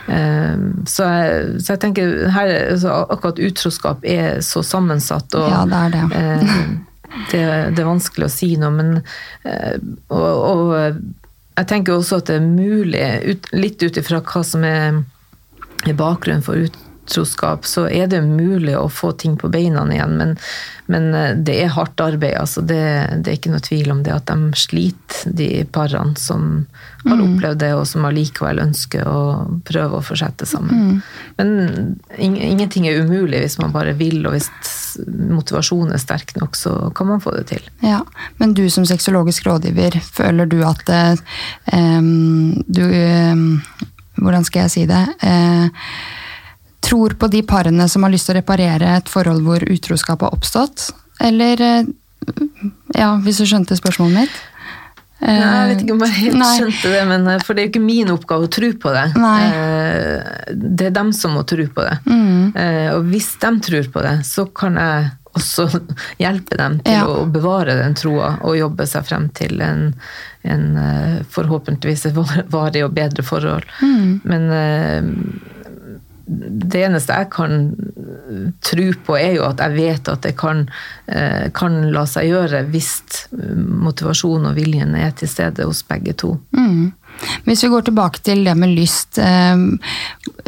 [0.09, 5.29] Uh, så, jeg, så, jeg, tenker her, altså, akkurat utroskap er så sammensatt.
[5.37, 6.87] Og, ja, det er det.
[7.31, 8.91] Det, det, er vanskelig å si noe, men
[9.49, 9.79] eh,
[10.15, 11.01] og, og,
[11.59, 15.01] jeg tenker også at det er mulig, ut, litt ut ifra hva som er,
[15.99, 16.77] bakgrunnen for ut,
[17.09, 20.17] utroskap, så er det mulig å få ting på beina igjen.
[20.19, 20.35] Men,
[20.87, 22.37] men eh, det er hardt arbeid.
[22.37, 22.83] Altså det,
[23.23, 26.67] det, er ikke noe tvil om det at de sliter, de parene som
[27.05, 27.25] har mm.
[27.25, 29.23] opplevd det, og som allikevel ønsker å
[29.67, 30.79] prøve å fortsette sammen.
[30.79, 31.01] Mm.
[31.39, 34.51] Men ingenting er umulig hvis man bare vil, og hvis
[35.07, 37.69] motivasjonen er sterk nok, så kan man få det til.
[37.85, 38.03] Ja,
[38.39, 41.15] Men du som sexologisk rådgiver, føler du at eh,
[42.69, 43.47] du eh,
[44.19, 45.05] Hvordan skal jeg si det?
[45.23, 45.69] Uh,
[46.89, 50.37] tror på de parene som har lyst til å reparere et forhold hvor utroskap har
[50.37, 50.91] oppstått?
[51.25, 51.91] Eller eh,
[52.97, 54.39] Ja, hvis du skjønte spørsmålet mitt?
[55.19, 56.49] Nei, jeg vet ikke om jeg helt Nei.
[56.61, 59.07] skjønte det, men, eh, for det er jo ikke min oppgave å tro på det.
[59.19, 59.39] Nei.
[59.51, 61.97] Eh, det er dem som må tro på det.
[62.07, 62.55] Mm.
[62.95, 65.67] Og hvis de tror på det, så kan jeg også
[66.23, 67.05] hjelpe dem til ja.
[67.11, 69.91] å bevare den troa og jobbe seg frem til en,
[70.47, 70.67] en
[71.35, 72.09] forhåpentligvis
[72.55, 73.67] varig og bedre forhold.
[73.83, 74.21] Mm.
[74.23, 74.51] Men
[76.29, 77.59] det eneste jeg kan
[78.65, 80.67] tro på, er jo at jeg vet at det kan,
[81.09, 82.91] eh, kan la seg gjøre hvis
[83.33, 86.35] motivasjonen og viljen er til stede hos begge to.
[86.57, 86.93] Mm.
[87.49, 89.57] Hvis vi går tilbake til det med lyst, eh,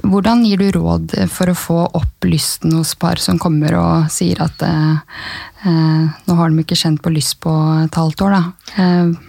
[0.05, 4.43] hvordan gir du råd for å få opp lysten hos par som kommer og sier
[4.45, 5.25] at eh,
[5.65, 9.27] nå har de ikke kjent på lyst på et halvt år, da?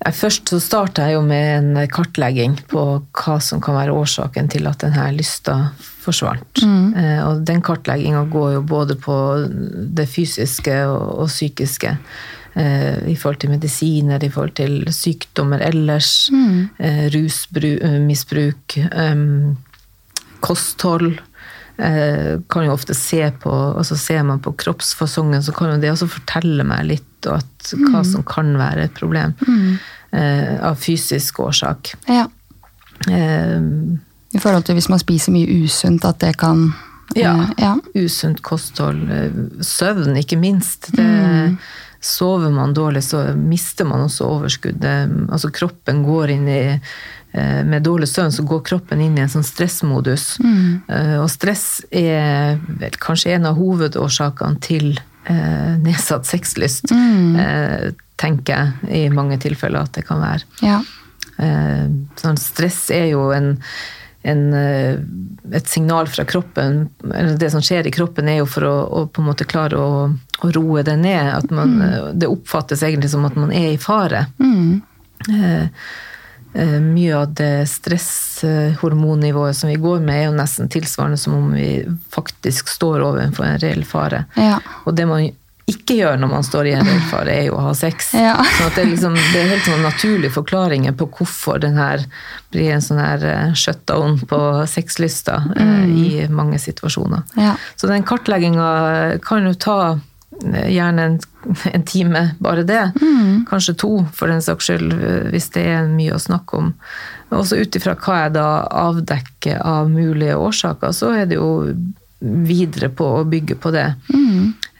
[0.00, 4.68] Først så starta jeg jo med en kartlegging på hva som kan være årsaken til
[4.70, 5.56] at denne lysta
[6.00, 6.62] forsvant.
[6.64, 6.94] Mm.
[6.96, 9.16] Eh, og den kartlegginga går jo både på
[9.98, 11.92] det fysiske og, psykiske.
[12.56, 16.30] Eh, I forhold til medisiner, i forhold til sykdommer ellers.
[16.32, 16.70] Mm.
[16.78, 18.78] Eh, rusmisbruk.
[20.40, 21.18] kosthold.
[21.80, 25.92] Kan jo ofte se på og så Ser man på kroppsfasongen, så kan jo det
[25.94, 28.08] også fortelle meg litt at, hva mm.
[28.10, 29.32] som kan være et problem.
[29.46, 29.78] Mm.
[30.10, 31.94] Eh, av fysisk årsak.
[32.08, 32.26] Ja.
[33.08, 33.60] Eh,
[34.32, 36.72] I forhold til hvis man spiser mye usunt, at det kan
[37.14, 37.34] Ja.
[37.42, 37.76] Eh, ja.
[37.94, 39.10] Usunt kosthold.
[39.10, 40.92] Eh, søvn, ikke minst.
[40.94, 41.56] Det, mm.
[42.00, 45.10] Sover man dårlig, så mister man også overskuddet.
[45.30, 46.78] Altså kroppen går inn i eh,
[47.32, 50.24] med dårlig søvn så går kroppen inn i en sånn stressmodus.
[50.42, 50.80] Mm.
[51.22, 56.90] Og stress er vel kanskje en av hovedårsakene til eh, nedsatt sexlyst.
[56.90, 57.36] Mm.
[57.36, 57.86] Eh,
[58.20, 60.46] tenker jeg i mange tilfeller at det kan være.
[60.64, 60.80] Ja.
[61.40, 61.86] Eh,
[62.20, 63.54] sånn stress er jo en,
[64.28, 65.00] en, eh,
[65.56, 69.06] et signal fra kroppen, eller det som skjer i kroppen, er jo for å, å
[69.08, 71.50] på en måte klare å, å roe det ned.
[71.50, 71.88] Man, mm.
[71.88, 74.26] Eh, det oppfattes egentlig som at man er i fare.
[74.42, 74.80] Mm.
[75.30, 75.66] Eh, Eh,
[76.52, 81.84] mye av det stresshormonnivået som vi går med, er jo nesten tilsvarende som om vi
[82.10, 84.24] faktisk står overfor en reell fare.
[84.34, 84.58] Ja.
[84.82, 85.28] Og det man
[85.70, 88.12] ikke gjør når man står i en reell fare, er jo å ha sex.
[88.20, 88.36] Ja.
[88.56, 92.02] Så det, er liksom, det er helt sånn naturlige forklaringer på hvorfor den her
[92.52, 97.24] blir en sånn her eh, shutdown på sexlysta eh, i mange situasjoner.
[97.40, 97.54] Ja.
[97.80, 98.68] Så den kartlegginga
[99.24, 100.06] kan jo ta eh,
[100.42, 101.16] gjerne en,
[101.72, 102.82] en time, bare det.
[103.50, 104.94] Kanskje to, for den saks skyld,
[105.32, 106.74] hvis det er mye å snakke om.
[107.30, 108.48] Også ut ifra hva jeg da
[108.88, 111.50] avdekker av mulige årsaker, så er det jo
[112.20, 113.88] videre på å bygge på det.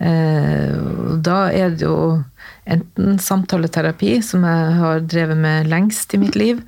[0.01, 0.77] Eh,
[1.25, 2.23] da er det jo
[2.71, 6.61] enten samtaleterapi, som jeg har drevet med lengst i mitt liv,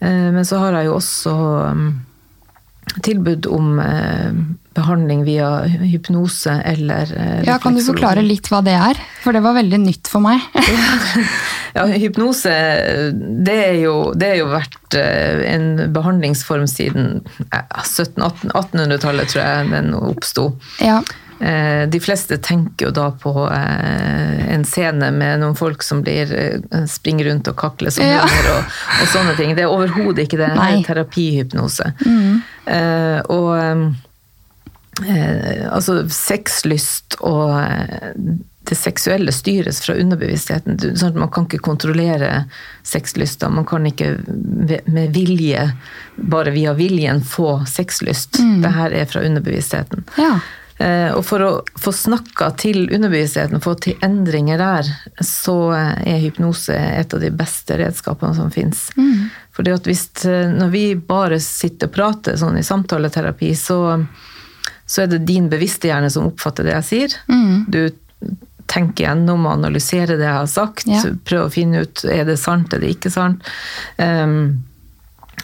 [0.00, 1.34] eh, men så har jeg jo også
[1.76, 1.90] mm,
[3.06, 4.40] tilbud om eh,
[4.76, 7.46] behandling via hypnose eller refleksolog.
[7.48, 9.00] ja, Kan du forklare litt hva det er?
[9.24, 10.44] For det var veldig nytt for meg.
[11.76, 12.48] Ja, hypnose,
[13.44, 17.18] det er jo, det er jo vært eh, en behandlingsform siden
[17.50, 20.46] eh, 1700-1800-tallet, tror jeg den oppsto.
[20.80, 21.02] ja.
[21.36, 26.32] Eh, De fleste tenker jo da på eh, en scene med noen folk som blir,
[26.32, 28.22] eh, springer rundt og kakler som Ja.
[28.24, 29.52] hunder og, og sånne ting.
[29.58, 30.48] Det er overhodet ikke det.
[30.56, 31.92] Det er terapihypnose.
[32.08, 32.40] Mm.
[33.36, 33.52] og
[35.04, 38.12] eh, altså sexlyst og eh,
[38.66, 40.80] det seksuelle styres fra underbevisstheten.
[40.98, 42.46] Sånn man kan ikke kontrollere
[42.82, 43.46] sexlysta.
[43.52, 44.16] Man kan ikke
[44.90, 45.68] med vilje,
[46.16, 48.40] bare via viljen, få sexlyst.
[48.64, 50.04] Det her er fra underbevisstheten.
[50.18, 50.38] ja.
[50.78, 54.90] Eh, Og for å få snakka til underbevisstheten, få til endringer der,
[55.24, 58.90] så er hypnose et av de beste redskapene som fins.
[58.96, 59.30] Mm.
[59.72, 64.04] at hvis, eh, når vi bare sitter og prater sånn i samtaleterapi, så,
[64.86, 67.16] så er det din bevisste hjerne som oppfatter det jeg sier.
[67.68, 67.80] Du
[68.66, 71.02] tenker gjennom og analyserer det jeg har sagt, Ja.
[71.24, 73.42] prøver å finne ut er det sant, er det ikke sant.
[73.98, 74.64] Um,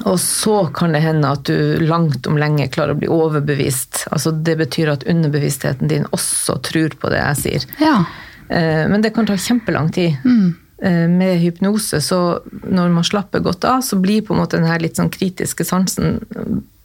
[0.09, 4.07] og så kan det hende at du langt om lenge klarer å bli overbevist.
[4.11, 7.67] Altså Det betyr at underbevisstheten din også tror på det jeg sier.
[7.81, 8.05] ja.
[8.53, 10.17] Uh, Men det kan ta kjempelang tid.
[10.27, 10.51] Eh,
[10.83, 12.17] Med hypnose, så
[12.51, 15.63] når man slapper godt av, så blir på en måte den her litt sånn kritiske
[15.63, 16.17] sansen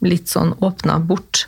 [0.06, 1.46] litt sånn åpna bort.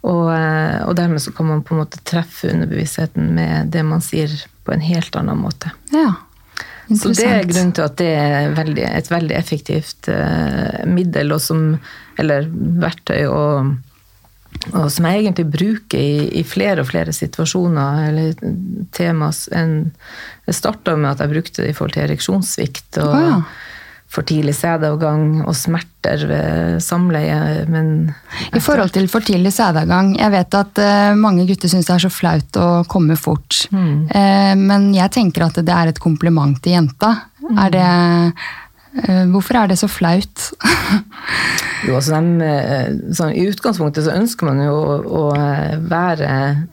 [0.00, 4.00] Og, eh, og dermed så kan man på en måte treffe underbevisstheten med det man
[4.04, 4.32] sier
[4.64, 5.74] på en helt annen måte.
[5.92, 6.14] ja.
[6.88, 11.42] Så det er grunnen til at det er veldig, et veldig effektivt eh, middel, og
[11.44, 11.74] som,
[12.16, 12.48] eller
[12.80, 13.74] verktøy, og,
[14.72, 18.34] og som jeg egentlig bruker i, i flere og flere situasjoner, eller
[18.92, 19.48] temas.
[19.52, 19.90] enn-
[20.46, 23.42] Det starta med at jeg brukte det i forhold til ereksjonssvikt og ja.
[24.08, 28.14] for tidlig sædavgang og smerter ved samleie, men
[28.56, 32.06] I forhold til for tidlig sædavgang, jeg vet at uh, mange gutter syns det er
[32.06, 33.66] så flaut å komme fort.
[33.72, 37.14] Eh, men jeg tenker at det er et kompliment til jenta.
[37.58, 37.90] Er det
[39.32, 40.50] Hvorfor er det så flaut?
[41.86, 46.30] Jo, altså de, eh, sånn, I utgangspunktet så ønsker man jo å, å eh, være,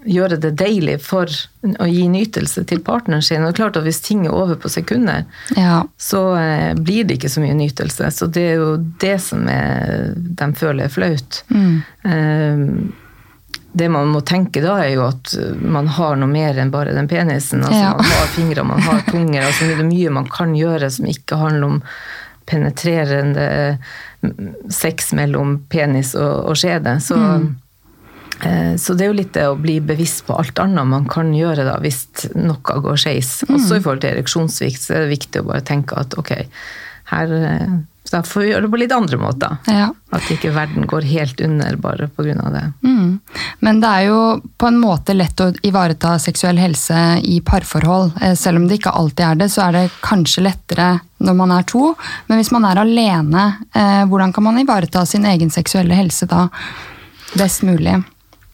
[0.09, 3.43] gjøre det deilig for å gi nytelse til partneren sin.
[3.43, 5.25] Og det er klart at Hvis ting er over på sekunder,
[5.57, 5.83] ja.
[6.01, 8.11] så eh, blir det ikke så mye nytelse.
[8.15, 11.43] Så det er jo det som er, de føler er flaut.
[11.53, 12.65] Eh,
[13.75, 17.09] Det man må tenke da, er jo at man har noe mer enn bare den
[17.11, 17.63] penisen.
[17.65, 17.95] Altså, Ja.
[17.99, 19.43] Man har fingre, man har tunger.
[19.49, 21.81] Altså, det er mye man kan gjøre som ikke handler om
[22.45, 23.77] penetrerende
[24.21, 26.93] mm, sex mellom penis og, og skjede.
[27.03, 27.17] Så,
[28.45, 31.33] eh, så det er jo litt det å bli bevisst på alt annet man kan
[31.35, 32.05] gjøre da, hvis
[32.37, 33.39] noe går skeis.
[33.49, 36.31] Også i forhold til ereksjonssvikt så er det viktig å bare tenke at ok,
[37.11, 39.55] her eh, så da får vi gjøre det på litt andre måter.
[39.65, 39.87] Ja.
[40.13, 42.49] At ikke verden går helt under bare pga.
[42.53, 42.65] det.
[42.85, 43.19] Mm.
[43.65, 44.19] Men det er jo
[44.61, 48.13] på en måte lett å ivareta seksuell helse i parforhold.
[48.21, 51.55] Eh, Selv om det ikke alltid er det, så er det kanskje lettere når man
[51.57, 51.95] er to.
[52.27, 56.45] Men hvis man er alene, eh, hvordan kan man ivareta sin egen seksuelle helse da
[57.33, 58.03] best mulig?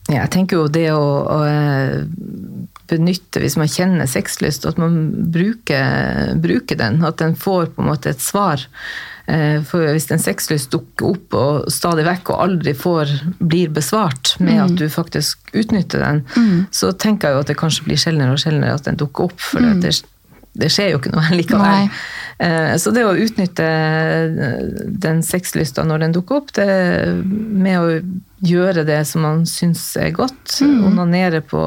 [0.07, 2.01] Ja, jeg tenker jo det å, å eh,
[2.91, 4.97] benytte, hvis man kjenner sexlyst, at man
[5.31, 7.03] bruker, bruker den.
[7.07, 8.63] At den får på en måte et svar.
[9.27, 14.35] Eh, For hvis en sexlyst dukker opp og stadig vekk og aldri får, blir besvart
[14.39, 16.23] med at du faktisk utnytter den,
[16.71, 19.39] så tenker jeg jo at det kanskje blir sjeldnere og sjeldnere at den dukker opp.
[19.39, 19.93] For det,
[20.57, 21.61] det skjer jo ikke noe likevel.
[21.61, 21.89] Nei.
[22.41, 23.67] Eh, Så det å utnytte
[25.05, 26.67] den sexlysta når den dukker opp, det
[27.23, 27.99] med å
[28.41, 31.61] gjøre det som man syns er godt, onanere på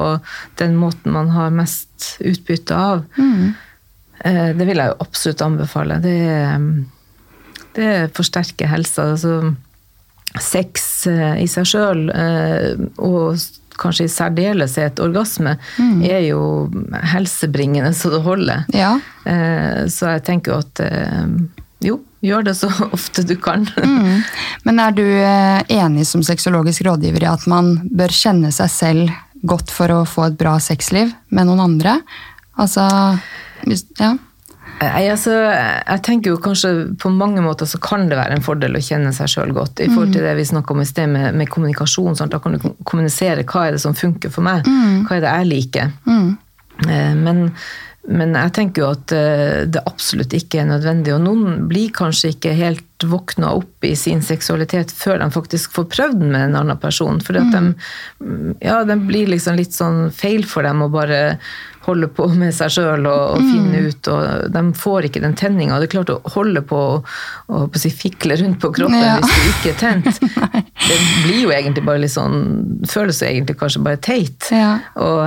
[0.58, 3.04] den måten man har mest utbytte av,
[4.24, 6.00] eh, det vil jeg jo absolutt anbefale.
[6.02, 6.18] Det,
[7.76, 9.10] det forsterker helsa.
[9.14, 9.54] Altså,
[10.40, 12.06] sex eh, i seg sjøl,
[12.98, 13.36] og
[13.78, 15.56] kanskje i særdeleshet orgasme,
[16.06, 16.40] er jo
[17.12, 18.64] helsebringende så det holder.
[18.74, 18.92] Ja.
[19.26, 21.24] Eh, Så jeg tenker at eh,
[21.82, 23.66] jo, gjør det så ofte du kan.
[23.82, 24.22] Mm.
[24.66, 29.10] Men er du eh, enig som sexologisk rådgiver i at man bør kjenne seg selv
[29.44, 31.98] godt for å få et bra sexliv med noen andre?
[32.56, 32.86] Altså
[33.98, 34.14] Ja.
[34.80, 38.74] Nei, altså, jeg tenker jo kanskje På mange måter så kan det være en fordel
[38.76, 39.80] å kjenne seg sjøl godt.
[39.84, 42.16] I forhold til det vi snakka om i sted med, med kommunikasjon.
[42.18, 44.66] Sånn, da kan du kommunisere hva er det som funker for meg.
[45.06, 45.92] Hva er det jeg liker.
[46.08, 46.30] Mm.
[47.24, 47.44] Men,
[48.10, 51.14] men jeg tenker jo at eh, det absolutt ikke er nødvendig.
[51.14, 55.90] Og noen blir kanskje ikke helt våkna opp i sin seksualitet før de faktisk får
[55.92, 57.20] prøvd den med en annen person.
[57.24, 57.62] For at de,
[58.64, 61.22] ja, de blir liksom litt sånn feil for dem å bare
[61.84, 65.76] holde på med seg sjøl og, og finne ut, og de får ikke den tenninga.
[65.82, 67.10] Det er klart å holde på og,
[67.52, 69.18] og å si, fikle rundt på kroppen Ja.
[69.20, 70.20] hvis du ikke er tent,
[70.88, 72.40] det blir jo egentlig bare litt sånn
[72.88, 74.48] Føles jo egentlig kanskje bare teit.
[74.52, 74.78] Ja.
[75.00, 75.20] Og,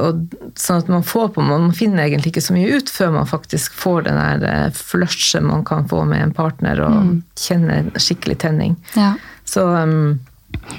[0.00, 3.28] og sånn at man får på Man finner egentlig ikke så mye ut før man
[3.28, 7.05] faktisk får den der eh, flushet man kan få med en partner, og
[7.38, 8.76] kjenner skikkelig tenning.
[8.96, 9.14] ja.
[9.46, 10.18] Så um,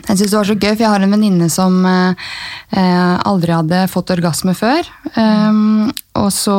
[0.08, 2.26] Jeg synes det var så gøy, for jeg har en venninne som eh,
[2.76, 4.90] eh, aldri hadde fått orgasme før.
[5.16, 5.88] Um,
[6.18, 6.56] og så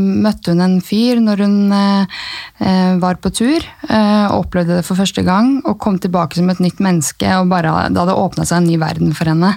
[0.00, 2.20] møtte hun en fyr når hun eh,
[2.62, 6.62] eh, var på tur, eh, opplevde det for første gang, og kom tilbake som et
[6.62, 9.52] nytt menneske, og bare, det hadde åpna seg en ny verden for henne.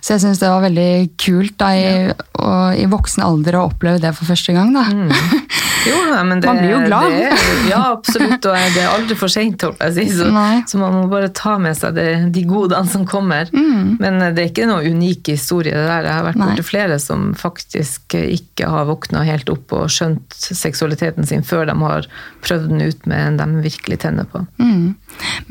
[0.00, 4.02] Så jeg syns det var veldig kult da, i, og, i voksen alder å oppleve
[4.02, 4.72] det for første gang.
[4.76, 4.86] Da.
[5.88, 7.12] Jo, nei, men det, Man blir jo glad.
[7.12, 8.48] Det, ja, absolutt.
[8.48, 10.08] Og det er aldri for seint, si.
[10.14, 10.30] Så,
[10.70, 13.50] så man må bare ta med seg det, de godene som kommer.
[13.52, 16.08] Men det er ikke noe unik historie, det der.
[16.08, 16.52] Jeg har vært Mm.
[16.52, 21.76] Borti flere som faktisk ikke har våkna helt opp og skjønt seksualiteten sin før de
[21.82, 22.08] har
[22.46, 24.44] prøvd den ut med en de virkelig tenner på.
[24.60, 24.94] Mm.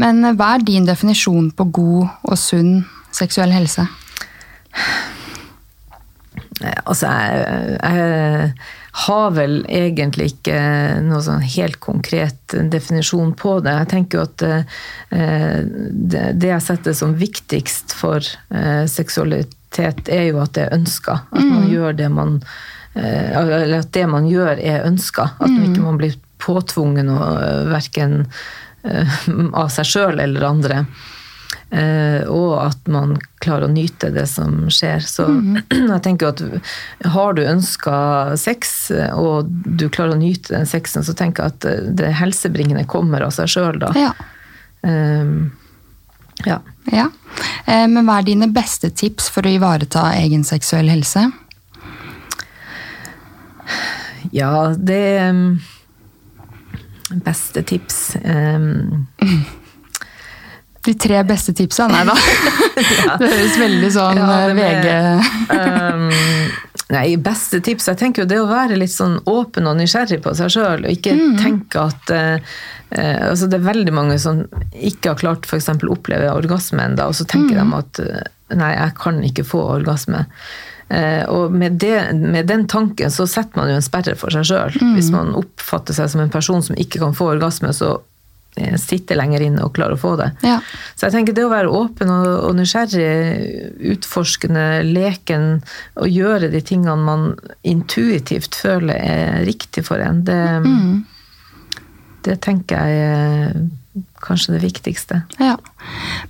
[0.02, 2.82] Men hva er din definisjon på god og sunn
[3.16, 3.88] seksuell helse?
[6.62, 8.54] Eh, Altså, jeg, jeg
[8.98, 10.58] har vel egentlig ikke
[11.06, 13.76] noe sånn helt konkret definisjon på det.
[13.84, 20.42] Jeg tenker jo at eh, det, jeg setter som viktigst for eh, seksualitet, er jo
[20.42, 21.20] at det er ønska.
[21.30, 22.40] At man gjør det man
[22.98, 25.32] Eller at det man gjør, er ønska.
[25.38, 27.38] At man ikke man blir påtvungen noe,
[27.72, 28.24] verken
[28.88, 29.22] eh,
[29.62, 30.84] av seg sjøl eller andre.
[31.70, 35.04] Eh, og at man klarer å nyte det som skjer.
[35.04, 35.28] Så
[35.74, 36.44] jeg tenker at
[37.18, 37.98] har du ønska
[38.40, 42.14] sex, eh, og du klarer å nyte den sexen, så tenker jeg at eh, det
[42.22, 43.92] helsebringende kommer av seg sjøl da.
[44.00, 44.14] Ja.
[44.88, 45.50] Um,
[46.46, 46.62] ja.
[46.94, 47.10] ja.
[47.66, 51.26] Eh, Men hva er dine beste tips for å ivareta egen seksuell helse?
[54.32, 55.34] Ja, det eh,
[57.10, 59.08] Beste tips um,
[60.88, 61.88] De tre beste tipsa?
[61.92, 62.16] Nei da.
[63.20, 64.88] Det høres veldig sånn Ja, eh, VG
[65.56, 66.10] um,
[66.94, 70.32] Nei, beste tips Jeg tenker jo det å være litt sånn åpen og nysgjerrig på
[70.40, 72.38] seg sjøl, og ikke tenke at eh,
[72.96, 75.68] altså Det er veldig mange som ikke har klart f.eks.
[75.76, 78.00] å oppleve orgasme ennå, og så tenker de at
[78.56, 80.24] nei, jeg kan ikke få orgasme.
[80.90, 84.48] Eh, og med, det, med den tanken så setter man jo en sperre for seg
[84.48, 84.78] sjøl.
[84.96, 87.98] Hvis man oppfatter seg som en person som ikke kan få orgasme, så
[88.56, 90.30] eh, sitter lenger inne og klarer å få det.
[90.48, 90.62] Ja.
[90.96, 95.60] Så jeg tenker det å være åpen og, og nysgjerrig, utforskende, leken
[96.00, 97.30] og gjøre de tingene man
[97.68, 100.42] intuitivt føler er riktig for en, det,
[102.28, 103.60] det tenker jeg er
[104.22, 105.22] kanskje det viktigste.
[105.42, 105.58] Ja.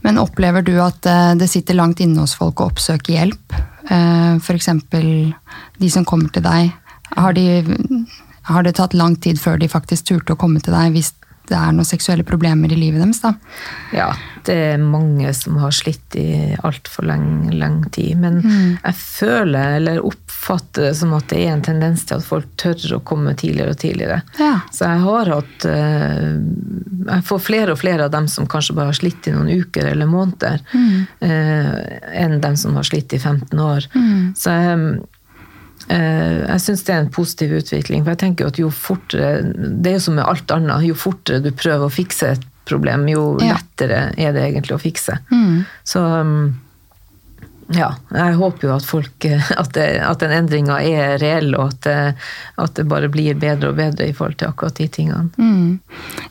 [0.02, 3.56] Men opplever du at eh, det sitter langt inne hos folk å oppsøke hjelp?
[3.89, 5.34] Eh, eksempel
[5.80, 6.73] de som kommer til deg.
[7.15, 7.63] Har, de,
[8.50, 11.13] har det tatt lang tid før de faktisk turte å komme til deg hvis
[11.48, 13.22] det er noen seksuelle problemer i livet deres?
[13.24, 13.34] da?
[13.96, 14.10] Ja,
[14.48, 18.16] det er mange som har slitt i altfor lang, lang tid.
[18.22, 22.48] Men jeg føler, eller oppfatter det som at det er en tendens til at folk
[22.60, 24.22] tør å komme tidligere og tidligere.
[24.40, 24.54] Ja.
[24.72, 26.30] Så jeg har hatt eh,
[27.08, 29.92] Jeg får flere og flere av dem som kanskje bare har slitt i noen uker
[29.92, 31.22] eller måneder, mm.
[31.22, 33.88] enn dem som har slitt i 15 år.
[34.38, 35.17] Så jeg, eh,
[35.95, 38.04] jeg syns det er en positiv utvikling.
[38.04, 40.88] For jeg tenker at jo fortere Det er jo som med alt annet.
[40.89, 43.56] Jo fortere du prøver å fikse et problem, jo Ja.
[43.56, 45.15] lettere er det egentlig å fikse.
[45.88, 46.60] Så um,
[47.76, 49.26] ja, jeg håper jo at folk
[49.62, 51.97] at, det, at den endringa er reell, og at det,
[52.63, 55.28] at det bare blir bedre og bedre i forhold til akkurat de tingene.
[55.36, 55.80] Mm.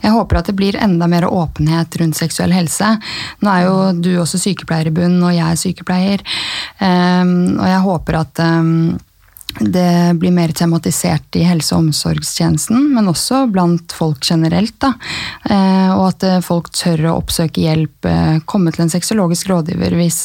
[0.04, 2.94] Jeg håper at det blir enda mer åpenhet rundt seksuell helse.
[3.44, 6.24] Nå er jo du også sykepleier i bunn, og jeg er sykepleier.
[6.80, 8.96] Um, og jeg håper at ehm,
[9.60, 14.74] det blir mer tematisert i helse- og omsorgstjenesten, men også blant folk generelt.
[14.82, 14.92] Da.
[15.50, 19.96] Eh, og at eh, folk tør å oppsøke hjelp, eh, komme til en sexologisk rådgiver
[19.96, 20.18] hvis,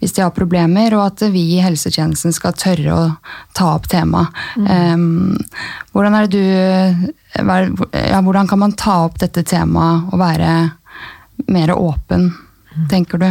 [0.00, 3.08] hvis de har problemer, og at vi i helsetjenesten skal tørre å
[3.56, 4.28] ta opp temaet.
[4.58, 5.36] Mm.
[5.92, 6.16] hvordan
[7.34, 10.52] ja, Hvordan kan man ta opp dette temaet og være
[11.50, 12.30] mer åpen,
[12.90, 13.30] tenker du?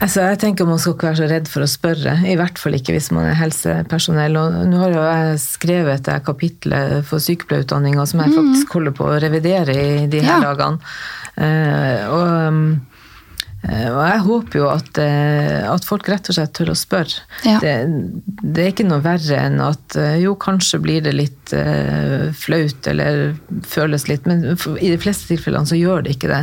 [0.00, 2.76] Altså, jeg tenker Man skal ikke være så redd for å spørre, i hvert fall
[2.76, 4.36] ikke hvis man er helsepersonell.
[4.40, 9.08] Og nå har jo jeg skrevet det kapitlet for sykepleierutdanninga som jeg faktisk holder på
[9.08, 10.54] å revidere i de her Ja.
[10.54, 10.78] dagene.
[11.40, 12.80] Uh, og, um,
[13.60, 17.20] og jeg håper jo at, eh, at folk rett og slett tør å spørre.
[17.44, 17.58] Ja.
[17.60, 17.74] Det,
[18.40, 22.88] det er ikke noe verre enn at eh, jo, kanskje blir det litt uh, flaut
[22.88, 23.34] eller
[23.68, 24.46] føles litt, men
[24.80, 26.40] i de fleste tilfellene så gjør det ikke det.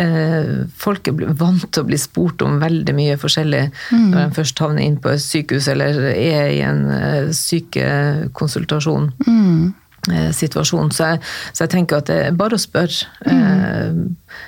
[0.00, 0.50] Eh,
[0.80, 4.86] folk er vant til å bli spurt om veldig mye forskjellig når de først havner
[4.86, 9.10] inn på et sykehus eller er i en uh, sykekonsultasjon.
[9.26, 9.74] Mm.
[10.32, 10.92] Situasjon.
[10.94, 13.40] Så jeg, så jeg tenker at det er bare å spørre Mm.
[13.42, 14.44] eh,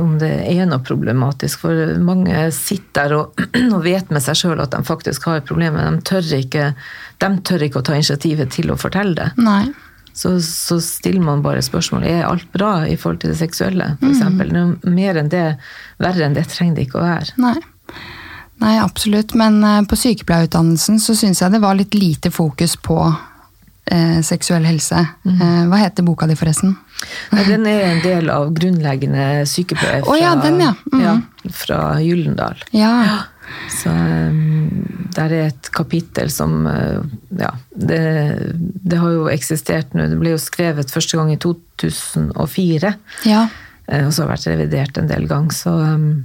[0.00, 1.64] om det er noe problematisk.
[1.64, 3.40] For mange sitter der og,
[3.74, 6.70] og vet med seg sjøl at de faktisk har et problem, men de tør, ikke,
[7.22, 9.30] de tør ikke å ta initiativet til å fortelle det.
[9.42, 9.66] Nei.
[10.14, 13.96] Så, så stiller man bare spørsmål er alt bra i forhold til det seksuelle.
[13.98, 14.52] For eksempel.
[14.54, 15.46] Noe Mer enn det,
[15.98, 17.34] verre enn det trenger det ikke å være.
[17.42, 17.56] Nei.
[18.62, 19.34] Nei, absolutt.
[19.34, 22.98] Men eh, på sykepleierutdannelsen så syns jeg det var litt lite fokus på
[23.90, 25.02] eh, seksuell helse.
[25.26, 25.40] Mm.
[25.40, 26.76] Eh, hva heter boka di, forresten?
[27.34, 30.72] Nei, den er en del av grunnleggende sykepleier oh, ja, den, ja.
[30.92, 31.02] Mm.
[31.02, 31.14] ja,
[31.52, 32.62] fra Gyllendal.
[32.74, 32.94] Ja.
[33.70, 34.70] Så um,
[35.14, 37.02] der er et kapittel som uh,
[37.36, 38.00] Ja, det,
[38.56, 40.08] det har jo eksistert nå.
[40.10, 42.94] Det ble jo skrevet første gang i 2004.
[43.28, 43.46] Ja.
[43.86, 45.56] eh, Og så har det vært revidert en del ganger.
[45.56, 46.24] Så, um,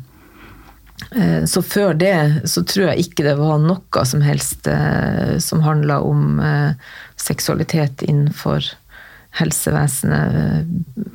[1.12, 2.16] eh, så før det
[2.50, 6.40] så tror jeg ikke det var noe som helst eh, som handla om
[7.20, 8.64] seksualitet innenfor
[9.40, 10.66] helsevesenet.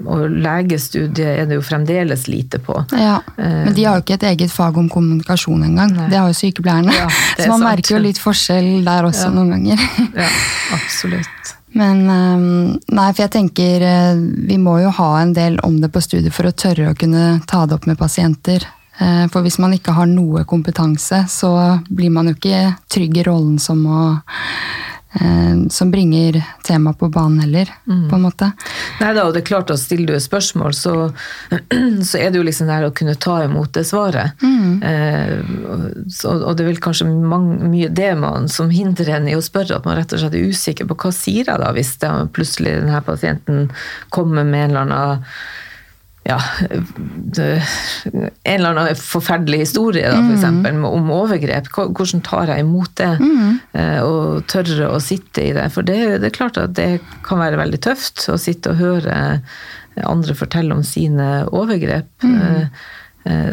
[0.07, 2.77] Og legestudiet er det jo fremdeles lite på.
[2.93, 3.21] ja.
[3.39, 5.95] Eh, Men de har jo ikke et eget fag om kommunikasjon engang.
[6.11, 6.93] Det har jo sykepleierne.
[6.95, 7.09] Ja,
[7.39, 7.69] så man sant.
[7.71, 9.35] merker jo litt forskjell der også Ja.
[9.35, 9.79] noen ganger.
[10.23, 10.29] Ja,
[10.77, 11.55] absolutt.
[11.75, 14.15] Men eh, nei, for jeg tenker eh,
[14.47, 17.41] vi må jo ha en del om det på studiet for å tørre å kunne
[17.51, 18.63] ta det opp med pasienter.
[19.01, 23.25] Eh, For hvis man ikke har noe kompetanse, så blir man jo ikke trygg i
[23.27, 24.94] rollen som å eh,
[25.71, 28.09] som bringer temaet på banen heller, Mm.
[28.11, 28.49] på en måte.
[29.01, 31.13] Nei da, og det er klart at stiller du et spørsmål, så,
[32.09, 34.33] så er det jo liksom der å kunne ta imot det svaret.
[34.43, 35.39] Eh,
[35.71, 39.37] og- så, og det er vel kanskje mange, mye det man som hindrer en i
[39.39, 41.97] å spørre, at man rett og slett er usikker på hva sier jeg da, hvis
[42.03, 43.71] det, plutselig denne pasienten
[44.11, 45.25] kommer med en eller annen
[46.25, 51.69] ja, en eller annen forferdelig historie da, for eksempel, om overgrep.
[51.75, 53.11] Hvordan tar jeg imot det?
[53.21, 53.59] Mm.
[54.09, 55.69] Og tørre å sitte i det.
[55.75, 56.89] For det, det er klart at det
[57.27, 59.19] kan være veldig tøft å sitte og høre
[60.03, 62.11] andre fortelle om sine overgrep.
[62.25, 62.67] Eh, eh,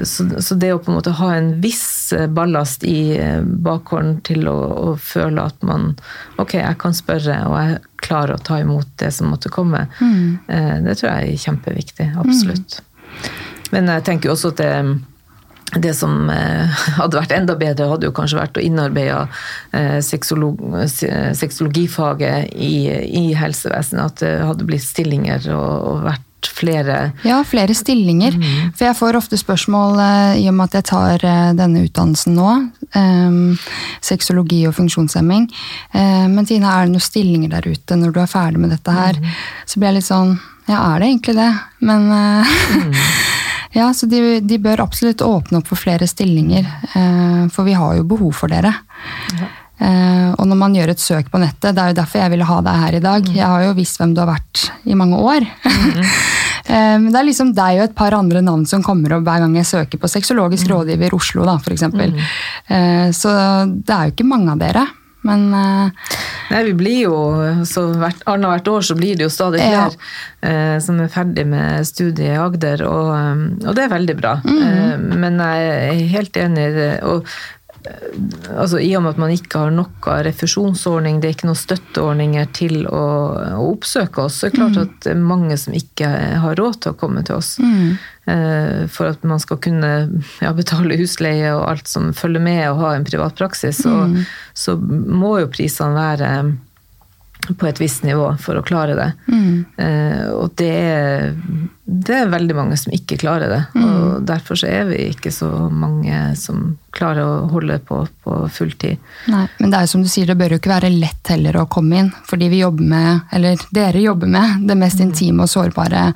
[0.03, 4.49] Så, så det å på en måte ha en viss ballast i eh, bakhånden til
[4.51, 4.55] å,
[4.91, 5.93] å føle at man
[6.41, 10.47] Ok, jeg kan spørre, og jeg klarer å ta imot det som måtte komme, mm.
[10.87, 12.07] det tror jeg er kjempeviktig.
[12.17, 12.79] Absolutt.
[13.71, 14.71] Men jeg tenker jo også at det,
[15.85, 19.21] det som eh, hadde vært enda bedre, hadde jo kanskje vært å innarbeide
[20.01, 22.73] seksologifaget sexolog, sexologifaget i,
[23.21, 24.01] i helsevesenet.
[24.09, 28.35] At det hadde blitt stillinger og, og vært flere Ja, flere stillinger.
[28.37, 28.71] Mm.
[28.77, 32.35] For jeg får ofte spørsmål eh, i og med at jeg tar eh, denne utdannelsen
[32.37, 32.53] nå.
[32.95, 33.57] Um,
[34.01, 35.47] Sexologi og funksjonshemming.
[35.93, 38.95] Eh, men Tina, er det noen stillinger der ute når du er ferdig med dette
[38.95, 39.19] her?
[39.21, 39.29] Mm.
[39.65, 40.33] Så blir jeg litt sånn
[40.69, 41.51] Ja, er det egentlig det?
[41.79, 42.93] Men uh, Mm.
[43.71, 46.65] Ja, så de, de bør absolutt åpne opp for flere stillinger.
[47.55, 48.73] for vi har jo behov for dere.
[49.31, 52.45] Eh, og når man gjør et søk på nettet, det er jo derfor jeg ville
[52.45, 53.31] ha deg her i dag.
[53.33, 55.47] Jeg har jo visst hvem du har vært i mange år.
[56.71, 59.41] Eh, Men det er liksom deg og et par andre navn som kommer opp hver
[59.41, 62.13] gang jeg søker på sexologisk rådgiver Oslo, da, for eksempel.
[62.69, 63.31] Eh, Så
[63.81, 64.85] det er jo ikke mange av dere.
[65.25, 66.13] Men eh,
[66.51, 67.17] Nei, vi blir jo,
[67.67, 69.87] så hvert, Annethvert år så blir det jo stadig Ja.
[69.89, 69.97] flere
[70.53, 74.37] eh, som er ferdig med studiet i Agder, og, eh, og det er veldig bra.
[74.45, 76.89] Eh, men jeg er helt enig i det.
[77.03, 81.49] Og, eh, altså, I og med at man ikke har noe refusjonsordning, det er ikke
[81.49, 83.03] noen støtteordninger til å,
[83.57, 86.09] å oppsøke oss, så er det klart at det er mange som ikke
[86.43, 87.55] har råd til å komme til oss.
[88.29, 89.91] Eh, For at man skal kunne
[90.41, 94.05] ja, betale husleie og alt som følger med å ha en privat praksis, så,
[94.53, 96.33] så må jo prisene være
[97.47, 99.09] på et visst nivå for å klare det.
[99.81, 101.31] Eh, og det er,
[101.85, 103.61] det er veldig mange som ikke klarer det.
[103.81, 109.01] Og derfor så er vi ikke så mange som klarer å holde på på fulltid.
[109.31, 111.57] Nei, men det er jo som du sier, det bør jo ikke være lett heller
[111.61, 112.13] å komme inn.
[112.29, 116.11] Fordi vi jobber med, eller dere jobber med, det mest intime og sårbare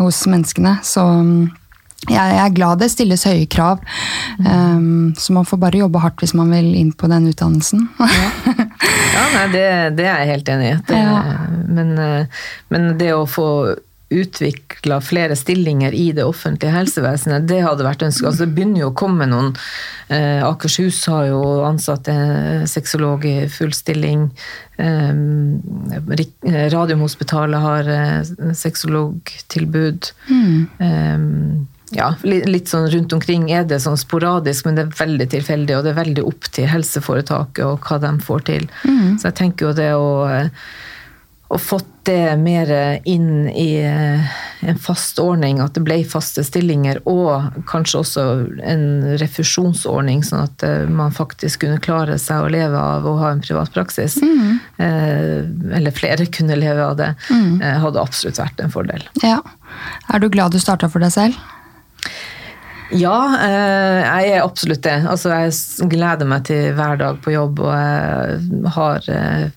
[0.00, 0.78] hos menneskene.
[0.86, 1.46] Så mm,
[2.06, 3.82] jeg, jeg er glad det stilles høye krav.
[4.38, 7.88] Um, så man får bare jobbe hardt hvis man vil inn på den utdannelsen.
[7.98, 8.65] Ja,
[9.34, 9.66] nei, det,
[9.98, 10.76] det er jeg helt enig i.
[10.88, 11.18] Det, Ja.
[11.68, 12.26] men, eh,
[12.68, 13.48] men det å få
[14.06, 17.48] utvikla flere stillinger i det offentlige helsevesenet.
[17.50, 18.28] Det hadde vært ønsket.
[18.28, 19.48] Altså, det begynner jo å komme noen.
[20.14, 24.28] Eh, Akershus har jo ansatt en sexolog i full stilling.
[24.78, 25.10] Eh,
[26.70, 30.12] Radiumhospitalet har eh, sexologtilbud.
[30.30, 31.66] Mm.
[31.94, 35.86] Ja, litt sånn rundt omkring er det sånn sporadisk, men det er veldig tilfeldig, og
[35.86, 38.66] det er veldig opp til helseforetaket og hva de får til.
[38.88, 39.16] Mm.
[39.20, 40.08] Så jeg tenker jo det å
[41.46, 42.70] å fått det mer
[43.06, 44.34] inn i eh,
[44.66, 48.24] en fast ordning, at det ble faste stillinger, og kanskje også
[48.66, 48.84] en
[49.22, 53.42] refusjonsordning, sånn at eh, man faktisk kunne klare seg å leve av å ha en
[53.46, 54.18] privat praksis.
[54.22, 54.58] Mm.
[55.78, 57.12] Eller flere kunne leve av det.
[57.30, 57.62] Mm.
[57.84, 59.06] Hadde absolutt vært en fordel.
[59.22, 59.38] Ja.
[60.10, 61.38] Er du glad du starta for deg selv?
[62.94, 64.96] Ja, eh, jeg er absolutt det.
[65.10, 69.48] Altså, jeg gleder meg til hver dag på jobb, og jeg har eh,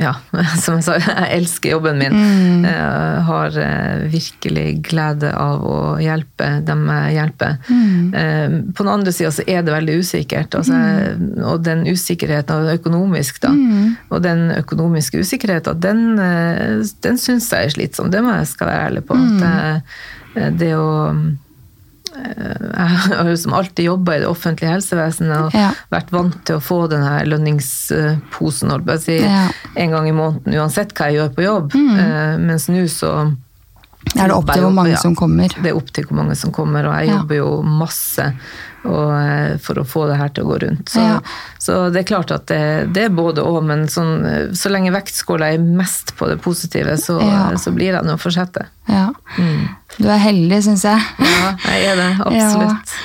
[0.00, 0.14] Ja,
[0.62, 2.16] som jeg sa, jeg elsker jobben min.
[2.16, 2.64] Mm.
[2.64, 7.58] Jeg har eh, virkelig glede av å hjelpe dem jeg hjelper.
[7.68, 8.72] Mm.
[8.72, 10.56] På den andre sida så er det veldig usikkert.
[10.58, 11.44] Altså, mm.
[11.52, 13.52] Og den usikkerheten, økonomisk, da.
[13.52, 13.94] Mm.
[14.08, 16.02] Og den økonomiske usikkerheten, den,
[17.04, 18.10] den syns jeg er slitsom.
[18.12, 19.18] Det må jeg skal være ærlig på.
[19.18, 19.40] At
[20.34, 20.92] det, det å
[23.12, 25.70] jeg har jo som alltid jobba i det offentlige helsevesenet og ja.
[25.92, 29.46] vært vant til å få denne lønningsposen si, ja.
[29.74, 31.78] en gang i måneden uansett hva jeg gjør på jobb.
[31.78, 31.94] Mm.
[32.02, 33.14] Eh, mens nå så
[34.16, 35.52] er det opp til hvor mange som kommer?
[35.54, 38.28] Det er opp til hvor mange som kommer, og jeg jobber jo masse
[38.82, 40.90] og, eh, for å få det her til å gå rundt.
[40.90, 41.18] Så, ja.
[41.62, 42.62] så det er klart at det,
[42.94, 47.18] det er både og, men sånn, så lenge vektskåla er mest på det positive, så,
[47.22, 47.44] ja.
[47.60, 48.66] så blir det noe å fortsette.
[48.90, 49.08] Ja.
[49.38, 49.68] Mm.
[49.98, 51.04] Du er heldig, syns jeg.
[51.22, 52.08] Ja, jeg er det.
[52.28, 52.96] Absolutt.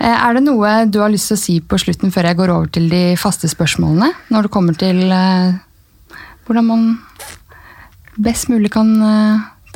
[0.00, 0.14] Ja.
[0.14, 2.72] er det noe du har lyst til å si på slutten før jeg går over
[2.72, 4.12] til de faste spørsmålene?
[4.32, 5.04] Når det kommer til
[6.46, 6.88] hvordan man
[8.16, 8.94] best mulig kan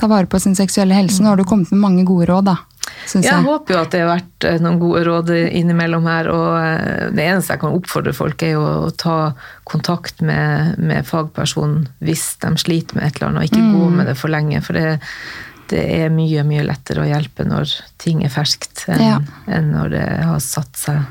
[0.00, 1.20] ta vare på sin seksuelle helse.
[1.22, 2.56] Nå har du kommet med mange gode råd, da.
[3.07, 3.24] Jeg.
[3.24, 3.44] jeg.
[3.46, 6.30] håper jo at det har vært noen gode råd innimellom her.
[6.32, 9.18] Og det eneste jeg kan oppfordre folk, er jo å ta
[9.68, 13.72] kontakt med, med fagpersonen hvis de sliter med et eller annet, og ikke mm.
[13.78, 14.62] gå med det for lenge.
[14.66, 14.86] For det,
[15.72, 19.20] det er mye, mye lettere å hjelpe når ting er ferskt, enn, ja.
[19.51, 21.05] enn når det har satt seg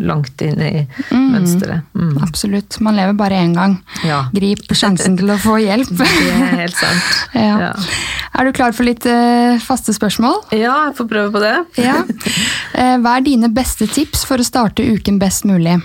[0.00, 1.26] langt inn i mm.
[1.34, 1.88] mønsteret.
[1.92, 2.14] Mm.
[2.24, 2.78] Absolutt.
[2.84, 3.76] Man lever bare én gang.
[4.06, 4.22] Ja.
[4.32, 5.92] Grip sjansen til å få hjelp.
[5.98, 7.12] det er helt sant.
[7.36, 7.68] ja.
[7.68, 7.72] Ja.
[8.32, 10.38] Er du klar for litt uh, faste spørsmål?
[10.56, 11.54] Ja, jeg får prøve på det.
[12.78, 15.76] uh, hva er dine beste tips for å starte uken best mulig?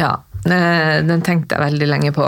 [0.00, 2.26] Ja, uh, den tenkte jeg veldig lenge på.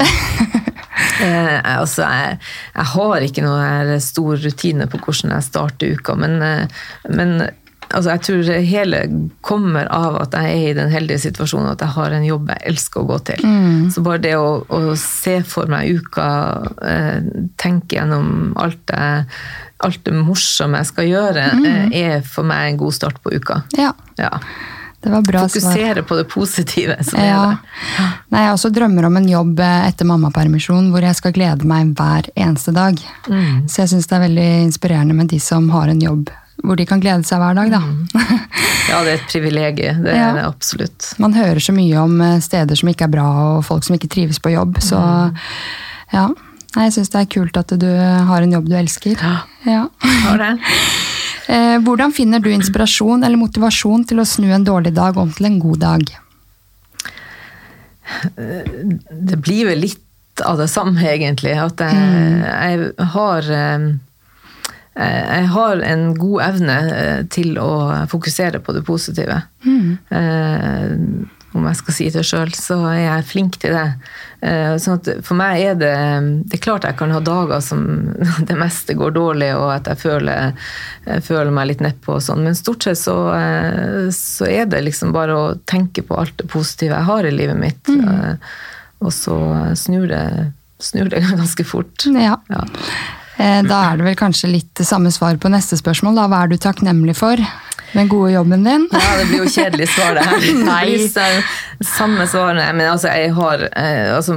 [1.20, 2.38] Eh, altså, jeg,
[2.74, 7.38] jeg, har ikke noe stor rutine på hvordan jeg starter uka, men, eh, men
[7.90, 9.00] altså, jeg tror det hele
[9.46, 12.64] kommer av at jeg er i den heldige situasjonen at jeg har en jobb jeg
[12.72, 13.44] elsker å gå til.
[13.46, 13.90] Mm.
[13.94, 16.28] Så bare det å, å, se for meg uka,
[16.82, 17.18] eh,
[17.60, 19.10] tenke gjennom alt det,
[19.86, 21.66] alt det morsomme jeg skal gjøre, mm.
[21.66, 23.62] Eh, er for meg en god start på uka.
[23.78, 23.92] Ja.
[24.20, 24.32] ja.
[25.06, 26.02] Det var bra Fokusere svar.
[26.02, 27.26] på det positive som ja.
[27.26, 28.14] er der.
[28.32, 31.92] Nei, jeg også drømmer om en jobb eh, etter mammapermisjon hvor jeg skal glede meg
[31.98, 32.98] hver eneste dag.
[33.28, 33.68] Mm.
[33.70, 36.32] Så jeg syns det er veldig inspirerende med de som har en jobb
[36.66, 37.82] hvor de kan glede seg hver dag, da.
[37.82, 38.06] Mm.
[38.86, 40.04] Ja, det er et privilegium.
[40.04, 41.08] Det er det absolutt.
[41.18, 43.24] Man hører så mye om eh, steder som ikke er bra,
[43.56, 45.40] og folk som ikke trives på jobb, så mm.
[46.14, 46.28] ja.
[46.76, 49.16] Jeg syns det er kult at du har en jobb du elsker.
[49.16, 49.36] Ja,
[49.66, 49.86] ja.
[50.28, 50.52] har det.
[51.46, 55.46] Eh, hvordan finner du inspirasjon eller motivasjon til å snu en dårlig dag om til
[55.46, 56.08] en god dag?
[58.26, 61.54] Det blir vel litt av det samme, egentlig.
[61.54, 62.42] At jeg, mm.
[62.42, 63.86] jeg har eh,
[64.96, 67.70] jeg har en god evne eh, til å
[68.08, 69.42] fokusere på det positive.
[69.66, 69.98] Mm
[71.56, 73.86] om jeg skal si det sjøl, så er jeg flink til det.
[74.46, 75.92] Eh, sånn for meg er det
[76.50, 77.84] Det er klart jeg kan ha dager som
[78.48, 80.54] det meste går dårlig, og at jeg føler,
[81.06, 84.84] jeg føler meg litt nedpå og sånn, men stort sett så, eh, så, er det
[84.86, 88.04] liksom bare å tenke på alt det positive jeg har i livet mitt, mm.
[88.06, 88.56] Eh,
[89.04, 89.36] og så
[89.76, 90.24] snur det,
[90.80, 92.06] snur det ganske fort.
[92.12, 92.38] Ja.
[92.52, 92.62] ja.
[93.36, 96.16] Da er det vel kanskje litt samme svar på neste spørsmål.
[96.16, 96.28] Da.
[96.32, 97.42] Hva er du takknemlig for?
[97.92, 98.88] Den gode jobben din?
[98.92, 100.46] Ja, det blir jo kjedelig svar, det her.
[100.68, 101.86] Nei.
[101.86, 102.66] Samme svarene.
[102.76, 104.36] Men altså, jeg har eh, altså,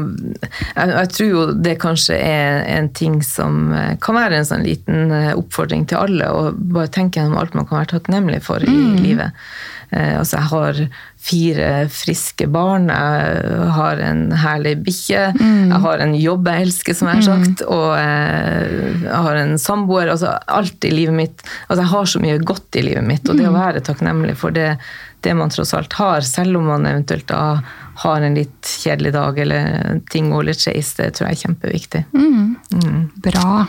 [0.75, 4.63] jeg, jeg, tror jo det kanskje er en ting som eh, kan være en sånn
[4.67, 8.63] liten eh, oppfordring til alle, Å bare tenke gjennom alt man kan være takknemlig for
[8.63, 9.01] i mm.
[9.03, 9.43] livet.
[9.89, 10.79] Altså, jeg har
[11.19, 15.71] fire friske barn, jeg har en herlig bikkje, mm.
[15.71, 17.45] jeg har en jobb jeg elsker, som jeg har mm.
[17.49, 20.13] sagt, og jeg har en samboer.
[20.13, 21.43] Altså alt i livet mitt.
[21.67, 23.59] Altså, jeg har så mye godt i livet mitt, og det å mm.
[23.59, 24.71] være takknemlig for det,
[25.25, 27.59] det man tross alt har, selv om man eventuelt da
[27.99, 32.03] har en litt kjedelig dag eller ting går litt skeis, det tror jeg er kjempeviktig.
[32.15, 32.55] Mm.
[32.79, 33.01] Mm.
[33.25, 33.65] Bra.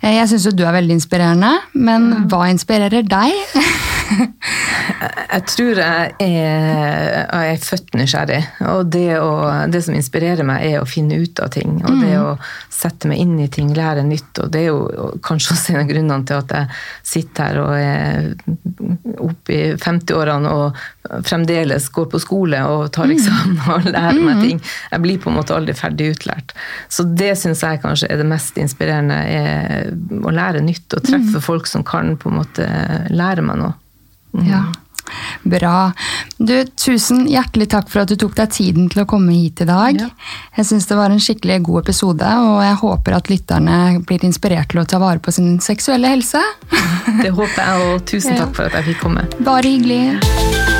[0.00, 3.36] Eh, Jeg syns jo du er veldig inspirerende, men hva inspirerer deg?
[4.80, 8.40] Jeg tror jeg er, jeg er født nysgjerrig.
[8.72, 9.32] Og det, å,
[9.70, 11.78] det som inspirerer meg, er å finne ut av ting.
[11.84, 12.34] Og det å
[12.80, 14.40] sette meg inn i ting, lære nytt.
[14.42, 16.80] Og det er jo kanskje også en av grunnene til at jeg
[17.12, 20.80] sitter her og er oppe i 50-årene og
[21.26, 24.62] fremdeles går på skole og tar eksamen og lærer meg ting.
[24.92, 26.54] Jeg blir på en måte aldri ferdig utlært.
[26.92, 31.42] Så det syns jeg kanskje er det mest inspirerende, er å lære nytt og treffe
[31.44, 32.66] folk som kan på en måte
[33.12, 33.76] lære meg noe.
[34.46, 34.66] Ja,
[35.42, 35.92] Bra.
[36.36, 39.68] Du, Tusen hjertelig takk for at du tok deg tiden til å komme hit i
[39.68, 39.98] dag.
[39.98, 40.10] Ja.
[40.58, 44.72] Jeg syns det var en skikkelig god episode, og jeg håper at lytterne blir inspirert
[44.72, 46.42] til å ta vare på sin seksuelle helse.
[47.22, 49.26] Det håper jeg, og tusen takk for at jeg fikk komme.
[49.46, 50.79] Bare hyggelig.